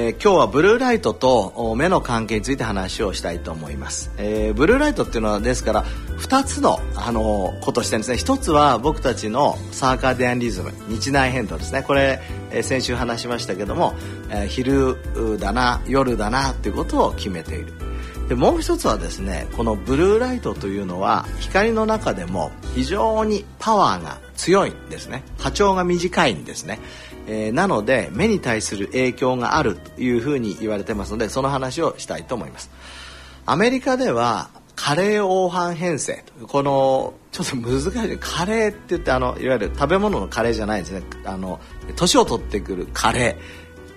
[0.06, 5.84] えー今日はブルーライトと目の関係について話をしたいと思います、えーブルーライトっていうのはですから
[6.18, 8.16] 2つの、あのことをしてるんですね。
[8.16, 11.82] 一つは僕たちのサーカディアンリズム日内変動ですね。
[11.82, 12.20] これ、
[12.52, 13.94] えー先週話しましたけども、
[14.30, 14.96] えー昼
[15.38, 17.72] だな夜だなっていうことを決めている。
[18.28, 25.22] でもう一つはですねこのブルーライトというのは光の中でも非常にパワーが強いんですね。
[25.38, 26.78] 波長が短いんですね、
[27.26, 32.70] えーなので目に対する影響があるというふうに言われてますのでその話をしたいと思います。
[33.44, 38.18] アメリカではカレー黄斑変性このちょっと難しい。
[38.18, 41.02] カレーって言ってあのいわゆる食べ物のカレーじゃないですね。
[41.24, 41.60] あの
[41.96, 43.36] 年を取ってくるカレ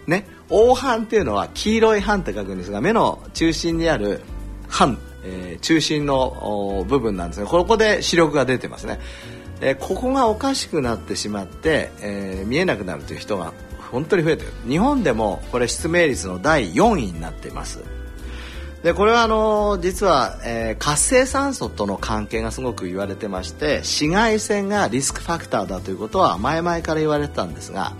[0.07, 0.09] ー。
[0.09, 0.25] ね。
[0.49, 4.21] 黄斑っていうのは黄色い斑って書くんですが目の中心にある
[4.67, 8.99] 斑、えー中心の部分なんですがここで視力が出てますね。
[9.61, 13.53] えここがおかしくなってしまって、えー見えなくなるという人が
[13.91, 14.51] 本当に増えてる。
[14.67, 17.83] 日本でもこれ失明率の第4位になっています。
[18.83, 27.93] でこれはあの実は、えー活性酸素との関係がすごく言われてまして紫外線がリスクファクターだということは前々から言われてたんですが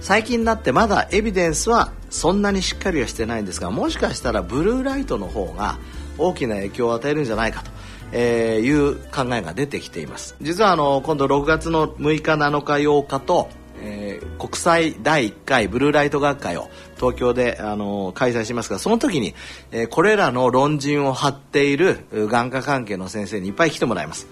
[0.00, 5.78] 最近になってまだエビデンスはそんなにしっかりはしてないんですがもしかしたらブルーライトの方が
[6.18, 7.70] 大きな影響を与えるんじゃないかと、
[8.12, 13.48] えーいう考えが出てきています実はあの今度6月の6日7日8日と、
[13.80, 19.34] ええー、国際第1回ブルーライト学会を東京で、あの開催しますがその時に、
[19.72, 24.26] えー、これらの論陣を張っている眼科関係の先生にいっぱい来てもらいます。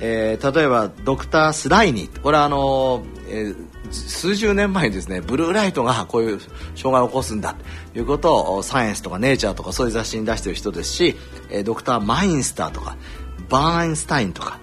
[0.00, 3.56] えー、例えばドクター・スライニーこれはあの、えー、
[3.94, 6.40] 数十年前にですねブルーライトがこういう
[6.74, 7.54] 障害を起こすんだ
[7.92, 11.16] ということをサイエンスとかネイチャーとかそういう雑誌に出してる人ですし、
[11.50, 12.96] え、ドクター・マインスターとか
[13.48, 14.58] バーンスタインとか、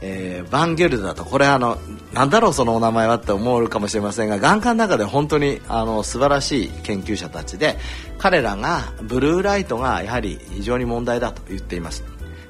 [0.00, 1.78] えー、バンゲルダとこれあの
[2.12, 7.76] なんだろうそのお名前はって思うかもしれませんが眼科の中で本当にあの素晴らしい研究者たちで
[8.18, 12.04] 彼らがブルーライトがやはり非常に問題だと言っています。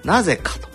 [0.04, 0.73] なぜかと。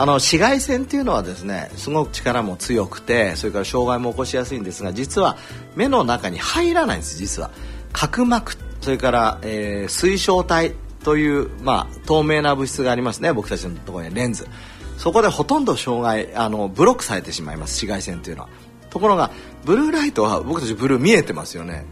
[0.00, 5.36] あの紫外線っていうのはですねすごく力も強くてそれから障害も起こしやすいんですが実は
[5.76, 7.50] 目の中に入らないんです実は。
[7.92, 10.72] 角膜それから、えー、水晶体
[11.04, 14.48] という、まあ、透明な物質がありますね僕たちのところにレンズ。
[14.96, 18.48] そこでほとんど障害あのブロックされてしまいます紫外線というのは。
[18.88, 19.30] ところが
[19.66, 21.84] ブルーライトは僕たちブルー見えてますよね。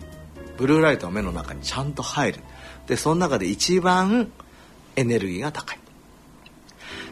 [0.57, 2.41] ブルーライトは目の中にちゃんと入る。
[2.87, 4.33] でその中で一番
[4.97, 5.79] エネルギーが高い。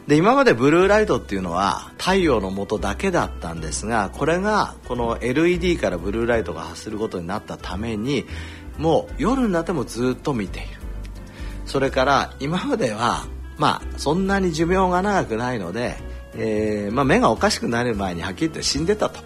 [0.07, 8.25] で今までブルーライトっていうのは太陽の下だけだったんですがこれがこの LED からブルーライトが発することになったために
[8.79, 10.69] もう夜になってもずっと見ている
[11.65, 15.97] それから今まではまあそんなに寿命が長くないので、
[16.35, 19.21] えーまあ、目がおかしくなる前にはっきり言って死んでたと。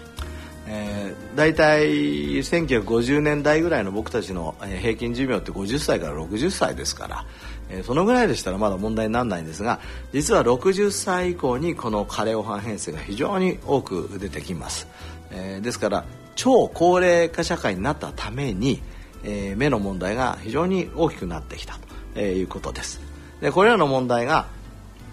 [0.73, 7.25] え、大体1950年代ぐらいの僕たちの平均寿命って50歳から60歳ですから、
[7.71, 9.81] えー、そのぐらいでしたらまだ問題にならないんですが
[10.13, 14.89] 実は60歳以降にこの加齢黄斑変性が非常に多く出てきます、
[15.31, 16.05] えー、ですから
[16.35, 18.83] 超高齢化社会になったために、
[19.25, 21.79] えー、目の問題が非常に大きくなってきた。
[22.15, 23.01] ということです。
[23.41, 24.47] でこれらの問題が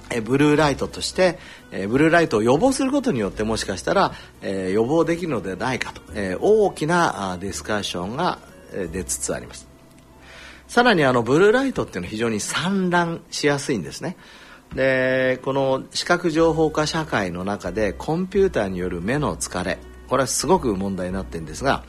[0.09, 1.37] えブルーライトとして、
[1.71, 8.39] えブルーライトを予防することによってもしかしたら、え予防できるのではないかと、え大きなあディスカッションが、
[8.73, 9.66] え出つつあります。
[10.67, 14.17] さらにあのブルーライトっていうのは非常に散乱しやすいんですね。
[14.75, 19.77] でこの視覚情報化社会の中でコンピューターによる目の疲れ
[20.09, 21.83] これはすごく問題になってるんですが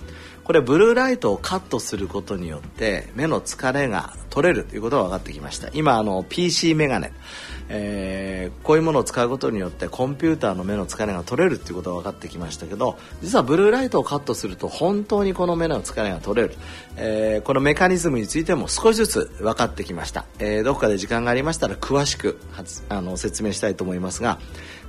[0.48, 5.68] これブルーライトをカットすることによって目の疲れが取れるということが分かってきました。
[5.74, 7.12] 今あの PC メガネ、
[7.68, 16.54] えー、こういうものを使うことによってコンピューターの目の疲れが取れるということが分かってきましたけど実はブルーライトをカットすると本当にこの目の疲れが取れる、
[16.96, 22.40] えー、このメカニズムについても少しずつ分かってきました、えー、どこかで時間がありましたら詳しく
[22.88, 24.38] あの説明したいと思いますが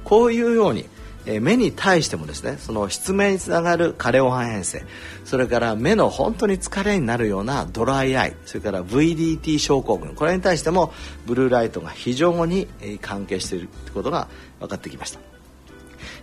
[0.06, 0.86] こういうように
[1.26, 4.84] え目に対してもですねその失明につながる加齢黄斑変性
[5.26, 10.94] それから目の本当に疲れになるようなドライアイそれから VDT 症候群これに対しても
[11.26, 12.68] ブルーライトが非常に
[13.02, 14.28] 関係しているということが
[14.60, 15.29] 分かってきました。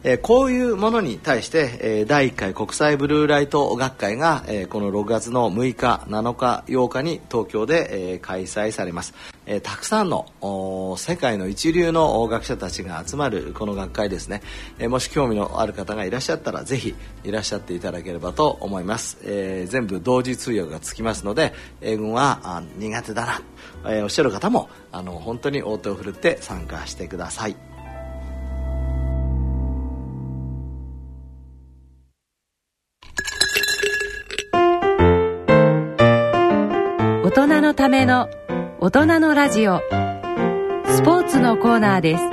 [0.08, 9.14] えこういうものに対して、え第1回国際ブルーライト学会が、えこの6月の6日7日8日に東京で、え開催されます、
[9.46, 14.42] えたくさんの世界の一流の学者たちが集まるこの学会ですね、
[14.78, 23.42] えもし興味のある方がいらっしゃったらぜひいらっしゃっていただければと思います、え全部同時通訳がつきますので英語は苦手だな、
[23.92, 27.65] えおっしゃる方もあの本当に大手を振るって参加してください。
[37.86, 38.28] ための
[38.80, 39.80] 大人のラジオ。
[40.86, 42.24] スポーツのコーナーです。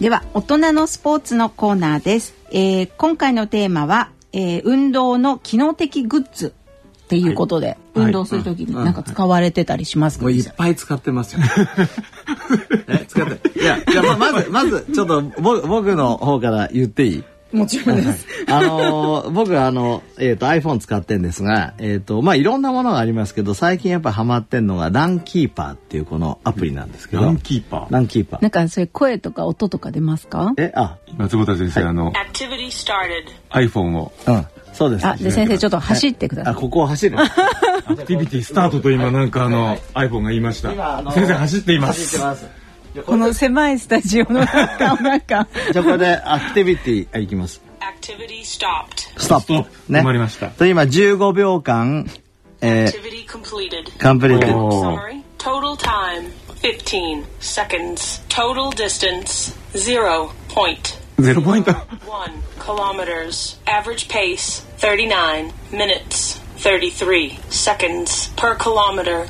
[0.00, 6.54] では大人のスポーツのコーナーです、えー、今回のテーマは、えー、運動の機能的グッズ
[7.04, 11.42] っていうことで、はい、運動するときになんか使われてたりしますか、もういっぱい使ってますよ。
[12.88, 13.58] え使って。
[13.60, 17.24] いや、じゃままず、まず、ちょっと僕の方から言っていい？
[17.52, 18.26] もちろんです。
[18.48, 27.22] あの僕あの、えっ、ー、と iPhone 使ってんですが、えっ、ー、とまあいろんなものがありますけど、最近やっぱハマってんのがランキーパーっていうこのアプリなんですけど。
[27.22, 27.92] ランキーパー？
[27.92, 28.42] ランキーパー。
[28.42, 30.52] なんかそれ声とか音とか出ますか？
[30.56, 32.12] え、あ、松本先生、はい、あの
[33.50, 34.12] iPhone を。
[34.26, 34.46] うん。
[34.74, 35.06] そうです。
[35.06, 36.52] あ、で先生ちょっと走ってください。
[36.52, 37.16] あ、ここを走る。
[37.22, 40.70] アクティビティスタートと今なんかあの iPhone が言いました。
[41.12, 42.20] 先生走っています。
[43.06, 45.48] この狭いスタジオの中なんか。
[45.72, 47.60] じゃあこれでアクティビティいきます。
[47.80, 49.16] Activity stopped.
[49.16, 49.92] ストップ。
[49.92, 50.00] ね。
[50.00, 50.48] 止まりました。
[50.48, 52.10] と今15秒間、
[52.60, 53.84] えー、Activity completed.
[53.98, 54.48] completed.
[54.48, 55.22] Summary.
[55.38, 56.30] Total time
[56.62, 58.22] 15 seconds.
[58.28, 59.54] Total distance
[61.18, 61.64] 0 point.
[61.64, 61.74] 0 point.
[62.06, 63.56] 1 kilometers.
[63.66, 69.26] Average pace 39 minutes 33 seconds per kilometer.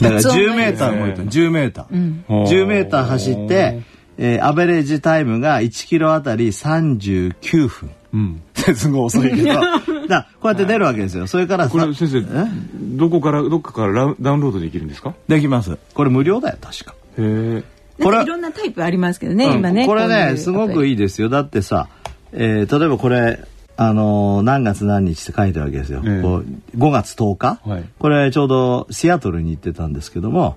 [0.00, 3.80] だから10発音がいいメーター動いてる10メーター、うん10メーター走って、
[4.18, 8.42] えーアベレージタイムが1キロあたり39分うん。
[8.76, 9.54] すごい遅いけど
[10.08, 12.22] だこうやって出るわけですよそれからさこれ先生え？
[12.96, 15.14] どこからどっかからダウンロードできるんですか？
[15.28, 17.62] できますこれ無料だよ確かへえ。
[18.04, 19.58] これかいろんなタイプありますけどね、うん。
[19.58, 21.28] 今ねこれねすごくいいいですよ。
[21.28, 21.88] だってさ、
[22.32, 23.40] えー例えばこれ
[23.76, 26.22] あのー何月何日って書いてあるわけですよ、ええ。
[26.22, 26.44] こう
[26.76, 27.84] 5月10日、はい。
[27.98, 30.56] これちょうどシアトルに行ってたんですけども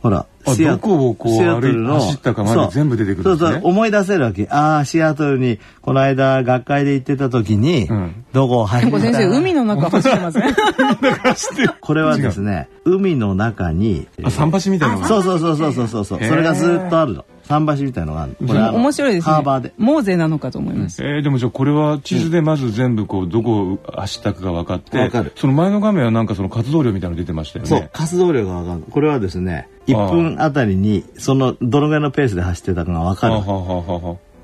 [0.00, 2.70] ほらあシアどこをこうシアトルの歩い走ったかまでそう。
[2.70, 3.50] 全部出てくるんですね。
[3.52, 4.46] そうそう思い出せるわけ。
[4.50, 8.24] ああシアトルにこの間学会で行ってた時に、うん。
[8.32, 10.54] どこを走った先生海の中走ってますね。
[11.80, 16.24] これはですね海の中にあ桟橋みたいなそうそうそうそうそうそう。
[16.24, 18.46] それがずっとあるの桟橋みたいのがあるの。
[18.46, 19.32] これ面白いですね。
[19.32, 19.72] ハーバーで。
[19.78, 21.02] モーゼなのかと思います。
[21.02, 25.32] えー、でもじゃあこれは地図でまず全部こうどこを走ったかが分かって、わかる。
[25.34, 27.68] その前の画面はなんかその活動量みたいなの出てましたよね。
[27.68, 28.82] そう活動量がわかる。
[28.90, 33.34] これはですね1分あたりにそのどのぐらいのペースで走ってたかがわかる。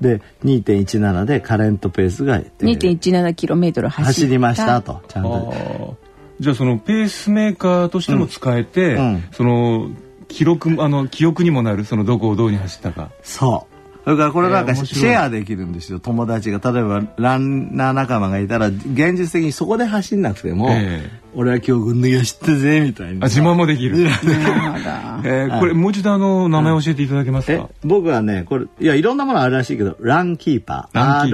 [0.01, 4.07] で2.17でカレントペースが、えー2.17キロメートル走った。
[4.07, 5.97] 走りましたとちゃんと。
[6.39, 9.13] じゃあそのペースメーカーとしても使えて、うん。
[9.13, 9.23] うん。
[9.31, 9.89] その
[10.27, 13.11] 記録あの記憶にもなるそのどこをどうに走ったか。
[13.23, 13.75] そう。
[14.05, 16.59] それからこれなんかシェアできるんですよ友達が。
[16.59, 23.25] 例えばランナー仲間がいたら現実的にそこで走んなくても、え俺は今日軍抜き走ったぜみたいな。
[23.25, 23.97] あ自慢もできる。
[25.25, 27.69] えーこれもう一度あの名前教えていただけますえか。
[27.83, 30.97] 僕はねこれいやいろんなものあるらしいけどランキーパー。
[30.99, 31.33] ランキ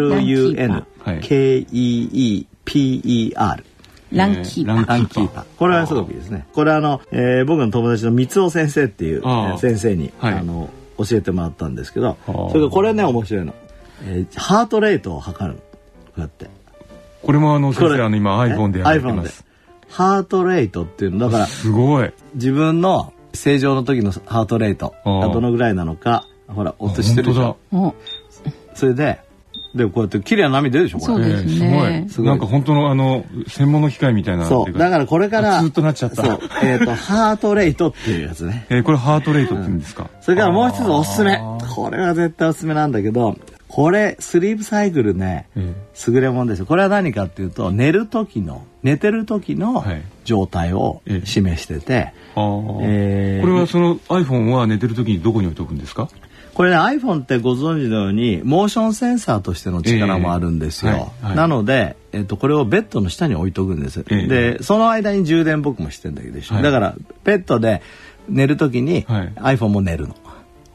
[4.12, 5.46] ランキーパーえーランキーパー。
[5.58, 6.46] これはすごくいいですね。
[6.54, 9.24] これはあの、えー僕の友達の三尾先生っていう、
[9.58, 13.54] 先生に、はいあの教えてもらったんですけど、あそれこれね面白いの、
[14.04, 15.62] えーハートレートを測るの。
[15.62, 15.66] こ
[16.18, 16.50] うやって。
[17.24, 19.46] これもあの先生あの今 iPhone でやってます。
[19.90, 22.12] ハートレートっていうのだからすごい。
[22.36, 27.58] 自分の正常の時のハートレートああがどのぐらいなのか、ほら音してるでしょ。
[27.72, 27.94] 本
[28.74, 29.20] それで、
[29.76, 31.26] でこうやって綺麗な波出るでしょこれ。
[31.26, 32.28] ねえーすごい。
[32.28, 34.46] なんか本当のあの専門の機械みたいな。
[34.46, 34.74] そう。
[34.78, 36.40] だからこれから、ずっとなっちゃったそう。
[36.64, 38.66] えっ、と、ハートレートっていうやつね。
[38.70, 40.10] えーこれハートレートって言うんですか？
[40.22, 41.40] それからもう一つおすすめ。
[41.74, 43.38] これは絶対おすすめなんだけど、
[43.70, 45.74] これ、スリープサイクルね、え
[46.10, 46.66] 優れもんですよ。
[46.66, 56.10] これは何かっていうと、寝る時の、寝てる時のはい状態をええ示してて、ーあーえーこれはその iPhone は寝てる時にどこに置いとくんですか？
[56.54, 61.36] これね iPhone ってご存知のようにモーションセンサーとしての力もあるんですよ、ええはいはい。
[61.36, 64.28] なので、えっとこれをベッドの下に置いとくんです、ええ。
[64.28, 66.64] でその間に充電僕もしてんだけど、はい。
[66.64, 67.82] だからベッドで
[68.28, 69.34] 寝る時にはい。
[69.58, 70.16] iPhone も寝るの、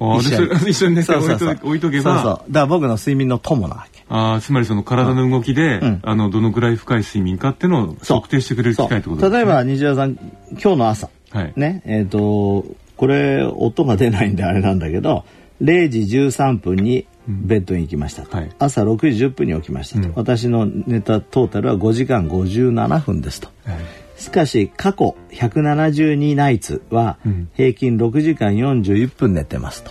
[0.01, 2.15] あーでそれ一緒に寝て 置いと置いとけば。
[2.15, 2.53] そうそう。
[2.53, 4.03] だから僕の睡眠の友なわけ。
[4.09, 6.01] ああつまりその体の動きで、うん。
[6.03, 9.37] あのどのくらい深い睡眠かっていうのを測定してくれる機械ってことですね。
[9.37, 10.13] 例えば西田さん
[10.53, 11.09] 今日の朝。
[11.31, 11.53] はい。
[11.57, 12.65] ねえっ、と
[12.97, 15.25] これ音が出ないんであれなんだけど
[15.63, 18.51] 0時13分にベッドに行きましたと、はい。
[18.59, 20.13] 朝6時10分に起きましたと、うん。
[20.15, 23.49] 私の寝たトータルは5時間57分ですと。
[23.65, 23.79] はい。
[24.21, 27.49] しかし過去172ナイツはうん。
[27.55, 29.91] 平均6時間41分寝てますと、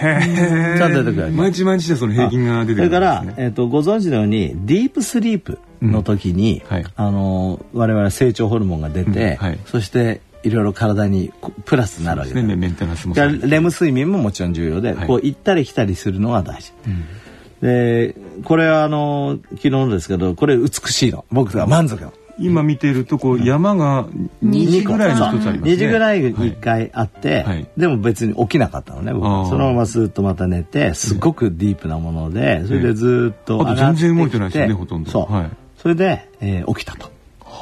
[0.00, 0.78] へえ。
[0.78, 3.24] ちゃんと出てくる毎日毎日でその平均が出てくるんそれから。
[3.36, 6.76] えっとご存知のようにディープスリープの時に、うん。
[6.76, 6.86] はい。
[6.94, 9.36] あの我々成長ホルモンが出て、うん。
[9.36, 9.58] はい。
[9.66, 15.06] そしていろいろ体にこプラスになるわけねですメメンテナンスもレム睡眠ももちろん重要で、はい。
[15.06, 16.72] こう行ったり来たりするのが大事。
[17.60, 18.14] で
[18.44, 21.24] これはあの昨日のですけどこれ美しいの。
[21.30, 22.12] 僕が満足の。
[22.38, 24.04] 今見ているとこう山が
[24.44, 25.72] 2時ぐらいに一つありますね。
[25.72, 26.52] 2時ぐらいにはい。
[26.52, 27.66] 1回あって、はい。
[27.78, 29.24] でも別に起きなかったのね僕。
[29.48, 35.10] そのままスーッとまた寝てすごくディープなものでそれでずーっとあと上がってきて全然動いてないですよねほとんど。
[35.10, 35.50] そう、はい。
[35.78, 37.15] それで、えー起きたと。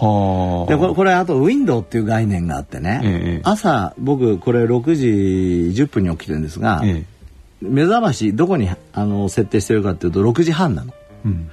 [0.04, 0.66] はあ。
[0.66, 7.14] でこれこれあとウィンドウっていう概念があってね、ええ朝僕これ6時10分に起きてるんですが、ええ。
[7.62, 10.92] 目覚ましどこにあの設定してるかっていうと6時半なの。
[11.24, 11.50] うん。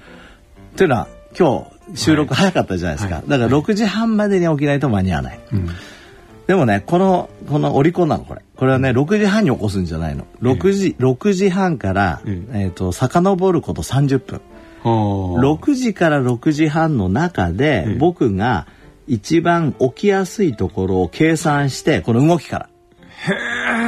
[0.74, 3.30] っていうのは今日収録早かったじゃないですか、はい。
[3.30, 5.70] だから6時半までに起きないと間に合わない、うん。
[6.48, 8.42] でもねこのこのオリコンなのこれ。
[8.56, 10.26] これはね6時半に起こすんじゃないの。
[10.42, 12.68] 6時6時半から、ええ。
[12.68, 14.36] ー、と遡ること30分。
[14.36, 14.51] はあ。
[14.84, 17.96] 6時から6時半の中で、ええ。
[17.96, 18.68] 僕が
[19.08, 22.70] 一番起きやすいところを計算してこの動きから。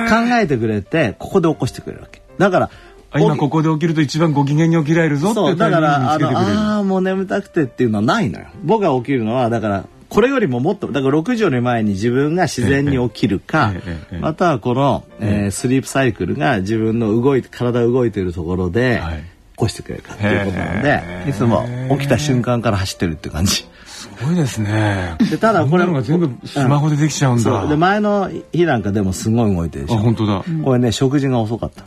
[0.10, 2.22] 考えてくれてここで起こしてくれるわけ。
[2.38, 2.70] だから
[3.12, 6.20] あ今ここで起きると一番ご機嫌に起きられるぞってだからあ。
[6.20, 8.48] のあーもう眠たくてっていうのはないのよ。
[8.64, 13.74] 僕が起きるのはだからこれよりももっとだから6時より前に自分が自然に起きるか、
[14.20, 19.24] またはこの、えースリープサイクルが自分の動いて体が動いているところではい
[19.68, 21.66] 起こしてくれるかっていうことなので、いつも
[21.98, 23.66] 起きた瞬間から走ってるって感じ。
[23.86, 25.16] すごいですね。
[25.30, 27.70] でただこれ全部スマホでできちゃうんだ、そう。
[27.70, 29.98] で前の日なんかでもすごい動いてるでしょ。
[29.98, 31.84] あ本当だ、これね食事が遅かった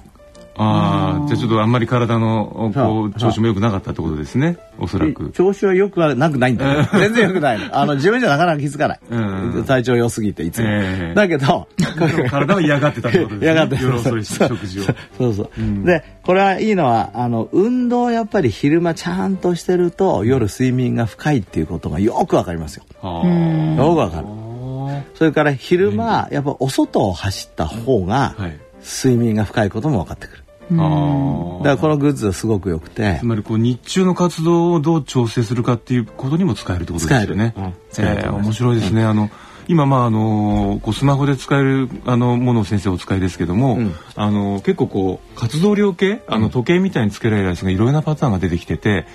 [0.59, 4.59] ああじゃあちょっとあんまり体のこそうう調子も良くなかったってことですね。
[4.79, 5.31] おそらく。
[5.31, 7.67] 調子は良くはなくないんだよ全然良くないの。
[7.77, 9.65] あの自分じゃなかなか気づかない、うん。
[9.65, 11.15] 体調良すぎていつも、ええ。
[11.15, 11.69] だけど
[12.31, 13.45] 体は嫌がってたってことですね。
[13.53, 14.83] 嫌がって夜遅い食事を。
[15.19, 15.85] そうそう、ん。
[15.85, 22.85] でこれはいいのはあの運動をやっぱり昼間ちゃんとしてると夜睡眠が深いっていうことがよくわかりますよ。
[23.03, 23.83] はあ。
[23.83, 24.27] よくわかる。
[25.15, 28.59] それから昼間やっぱお外を走った方がはい。
[28.87, 30.43] 睡眠が深いことも分かってくる。
[30.43, 33.19] あだからこのグッズはすごく良くて。
[33.21, 37.53] つまりこう日中の活動をどう調整するかっていうことにも使えるってことですよね。
[37.55, 37.67] 使える。
[37.67, 37.75] うん。
[37.91, 39.05] 使えるえー面白いですね。
[39.05, 39.31] あの
[39.69, 43.95] 今まああのこうスマホで使えるあのものを先生お使いですけども、うん。
[44.15, 49.07] あの結構こう活動量計あの時計みたいにつけられるやつがいろいろなパターンが出てきてて。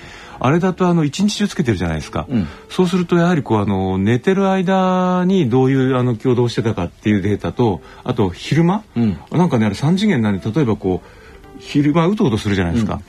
[0.43, 2.47] あれだとあの一日中つけてるじゃないですか、うん。
[2.67, 9.19] そうするとやはりこうあの寝てる間にどういうあの挙動をしてたかっていうデータとあと昼間、うん。
[9.29, 11.20] なんかねあれ3次元なんで例えばこう
[11.61, 12.99] 昼間うとうとするじゃないですか、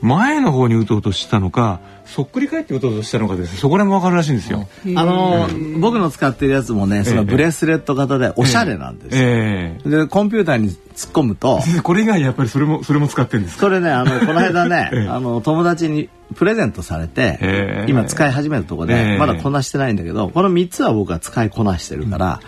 [0.00, 3.54] 前の方にうとうとしたのかそっくり返ってうとうとしたのかです。
[3.54, 4.68] ねそこら辺もわかるらしいんですよ。
[4.94, 5.48] あの
[5.80, 9.88] 僕の使ってるやつもねそのブレスレット型でおしゃれなんですよ、ええ。
[9.88, 13.62] でコンピューターに突っ込むと先生これ以外やっぱりそれもそれも使ってるんですか？
[13.62, 15.08] それねあのこの間ね、 ええ。
[15.08, 17.90] あの友達にプレゼントされて、ええ。
[17.90, 19.18] 今使い始めたところで、ええ。
[19.18, 22.40] まだこなしてないんだけどこの3つは僕は使いこなしてるから、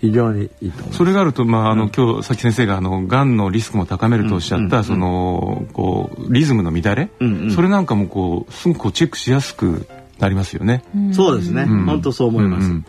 [0.00, 7.50] 非常にいいとそれがあると、まあ、あの、今日、さっき先生が、あの、癌のリスクも高めるとおっしゃった、その、こう、リズムの乱れ、うんうん。
[7.50, 9.86] それなんかも、こう、すぐこう、チェックしやすく
[10.18, 10.84] なりますよね。
[11.12, 11.84] そうですね、ん。
[11.84, 12.84] 本当そう思います、うんうん。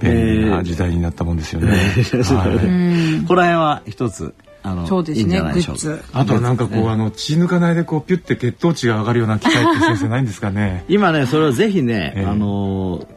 [0.00, 1.72] 便利な時代になったもんですよね。
[1.72, 3.20] ええはい。
[3.22, 5.78] ここら辺は一つあのそうですいいんじねグゃないでしょうか。
[5.78, 6.02] ッズ。
[6.12, 10.84] あとはなんかこう、あの、血抜かないで、こう、ピュって血糖値が上がるような機械って先生ないんですかね？
[10.88, 13.15] 今ねそれをぜひね、ええあのー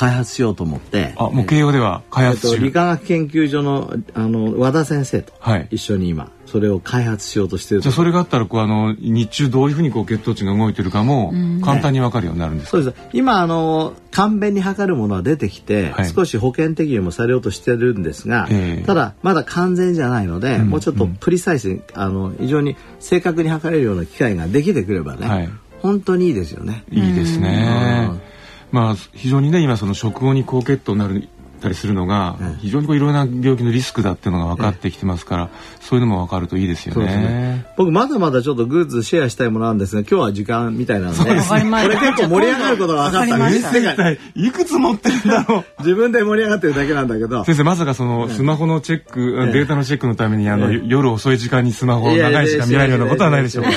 [0.00, 1.12] 開発しようと思って。
[1.16, 2.56] あ、もう慶応では開えっ発中。
[2.56, 5.68] と理化学研究所のあの和田先生とはい。
[5.72, 7.82] 一緒に今それを開発しようとしてると。
[7.82, 12.96] じゃあそれがあったらこうあの日中どういうふうにこう血糖値が動いてるかも簡単にわかるようになるんですか、そうです。
[13.12, 16.08] 今あの簡便に測るものは出てきて、はい。
[16.08, 18.86] 少し保険適用もされようとしてるんですが、ええ。
[18.86, 25.50] ただまだ完全じゃないので、んもうちょっとプリサイスにあの非常に正確に測れるような機械ができてくればね、はい。
[25.82, 26.84] 本当にいいですよね。
[26.90, 28.08] いいですね。
[28.10, 28.29] うん。
[28.72, 31.28] まあ非常にね今その食後に高血糖になる
[31.60, 35.50] たりするのが非常にこういろんな病気のリスクだっていうのが分かってきてますから、
[35.80, 37.04] そういうのも分かるといいですよね。
[37.04, 37.66] ね。
[37.76, 41.98] 僕まだまだちょっとグッズシェアしたいものなんですが今日は時間みたいなのでわかりました。
[41.98, 45.64] これ結構盛り上がることが分かったんです先生いくつ持ってるんだろう？
[45.84, 47.44] 自分で盛り上がってるだけなんだけど。
[47.44, 49.52] 先生まさかそのスマホのチェック、ええ。
[49.52, 50.80] データのチェックのためにあの、ええ。
[50.86, 53.70] 夜遅い時間にスマホを長い時間見られるようなことはないでしょうか？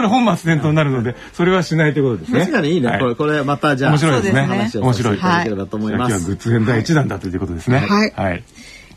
[0.00, 2.40] それは本末転倒になるので それはしないということですね。
[2.40, 3.00] 確かにいいね、はい。
[3.00, 4.40] これこれまたじゃあ面白いですね。
[4.42, 5.18] 話を面白い。
[5.18, 5.52] させてい。
[5.52, 7.78] 今日はグッズ編第一弾だということですね。
[7.78, 8.12] はい。
[8.16, 8.42] はい。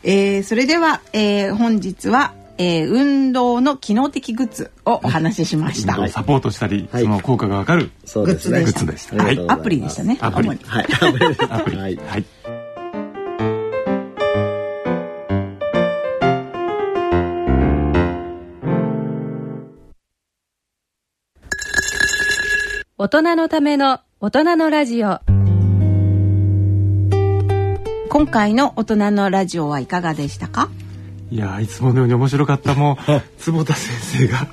[0.02, 6.08] えーそれでは、えー本日は、えー運動の機能的グッズをお話ししました。
[6.08, 7.02] サポートしたり、はい。
[7.02, 9.22] その効果がわかるグッズでしたグッズでした。
[9.24, 10.18] ありがとうございアプリでしたね。
[10.20, 10.48] アプリ。
[10.48, 10.86] 主にはい。
[10.94, 11.28] アプリ。
[11.28, 11.96] ですアプリはい。
[12.06, 12.24] はい
[23.04, 25.20] 大人のための大人のラジオ。
[28.08, 30.70] 今回の大人のラジオはいかがでしたか？
[31.30, 32.74] いやーいつものように面白かった。
[32.74, 33.92] もう 坪田先
[34.22, 34.46] 生が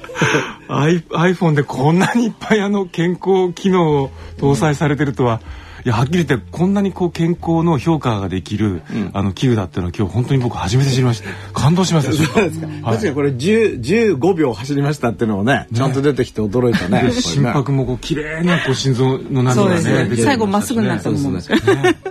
[0.67, 5.39] iPhone でこんなにいっぱいあの健康機能を搭載されてるとは、
[5.85, 8.81] いやはっきり言ってこんなにこう健康の評価ができる、
[9.13, 11.29] あの器具だっていうのは今日本当に僕初めて知りました
[11.59, 17.03] 感動しましたそうですか、確かにこれ10 15秒走りましたっていうのもねちゃんと出てきて驚いたね。
[17.03, 20.17] で心拍もこう綺麗なこう心臓の波がねそうですね。
[20.17, 21.57] 最後まっすぐになったと思うんですよ。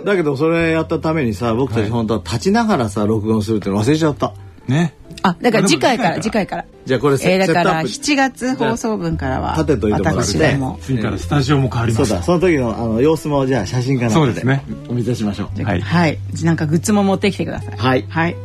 [0.05, 4.33] だけどそれやったためにさ僕たち本当は立ちながらさ録音するっていうの忘れちゃった。
[4.67, 4.93] ね
[5.23, 6.65] あ、だから次回から次回から。
[6.85, 10.79] じゃあこれセえーだからセットアップ7月放送分からは立てといてもらって私ども。
[10.81, 12.05] 次からスタジオも変わります。
[12.07, 14.63] そうだその時のあの様子もじゃあ写真かなんかそうですね。
[14.89, 15.63] お見せしましょう。
[15.63, 15.81] はい。
[15.81, 17.77] はい、なんかグッズも持ってきてください。
[17.77, 18.05] はい。
[18.09, 18.35] はい。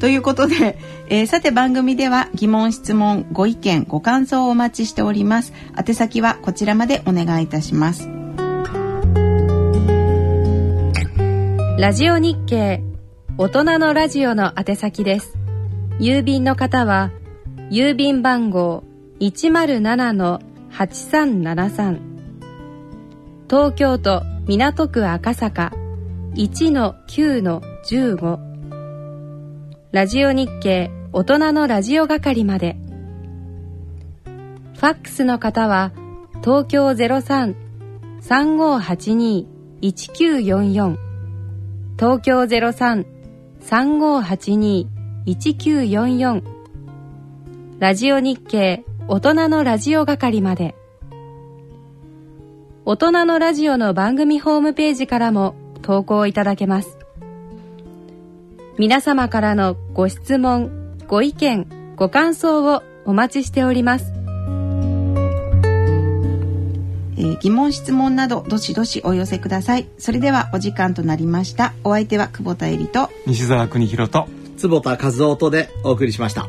[0.00, 0.78] ということで、
[1.08, 5.52] えーさて番組では疑問、質問、ご意見、ご感想をお待ちしております。
[5.78, 8.08] 宛先はこちらまでお願いいたします。
[11.78, 12.82] ラジオ日経
[13.36, 15.43] 大人のラジオの宛先です
[16.00, 17.10] 郵便の方は
[17.70, 18.84] 郵便番号
[19.20, 22.00] 107-8373
[23.48, 25.72] 東京都港区赤坂
[26.34, 28.38] 1-9-15
[29.92, 32.76] ラジオ日経大人のラジオ係まで。
[34.74, 35.92] ファックスの方は
[36.42, 39.46] 東京03-3582
[39.80, 40.96] 1944
[41.96, 44.93] 東京03-3582-1944
[47.78, 50.74] ラジオ日経大人のラジオ係まで。
[52.84, 56.98] 大人のラジオの番組ホームページからも投稿いただけます。
[58.76, 60.70] 皆様からのご質問
[61.06, 61.66] ご意見
[61.96, 64.12] ご感想をお待ちしております。
[67.16, 69.88] えー疑問質問などどしどしお寄せください。
[69.96, 71.72] それではお時間となりました。
[71.82, 74.28] お相手は久保田恵里と、西澤邦弘と
[74.68, 76.48] 坪田和夫とでお送りしました。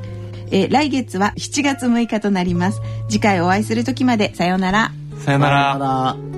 [0.51, 2.81] えー来月は7月6日となります。
[3.09, 4.91] 次回お会いする時までさようなら。
[5.17, 5.73] さよなら。
[5.73, 6.34] さよなら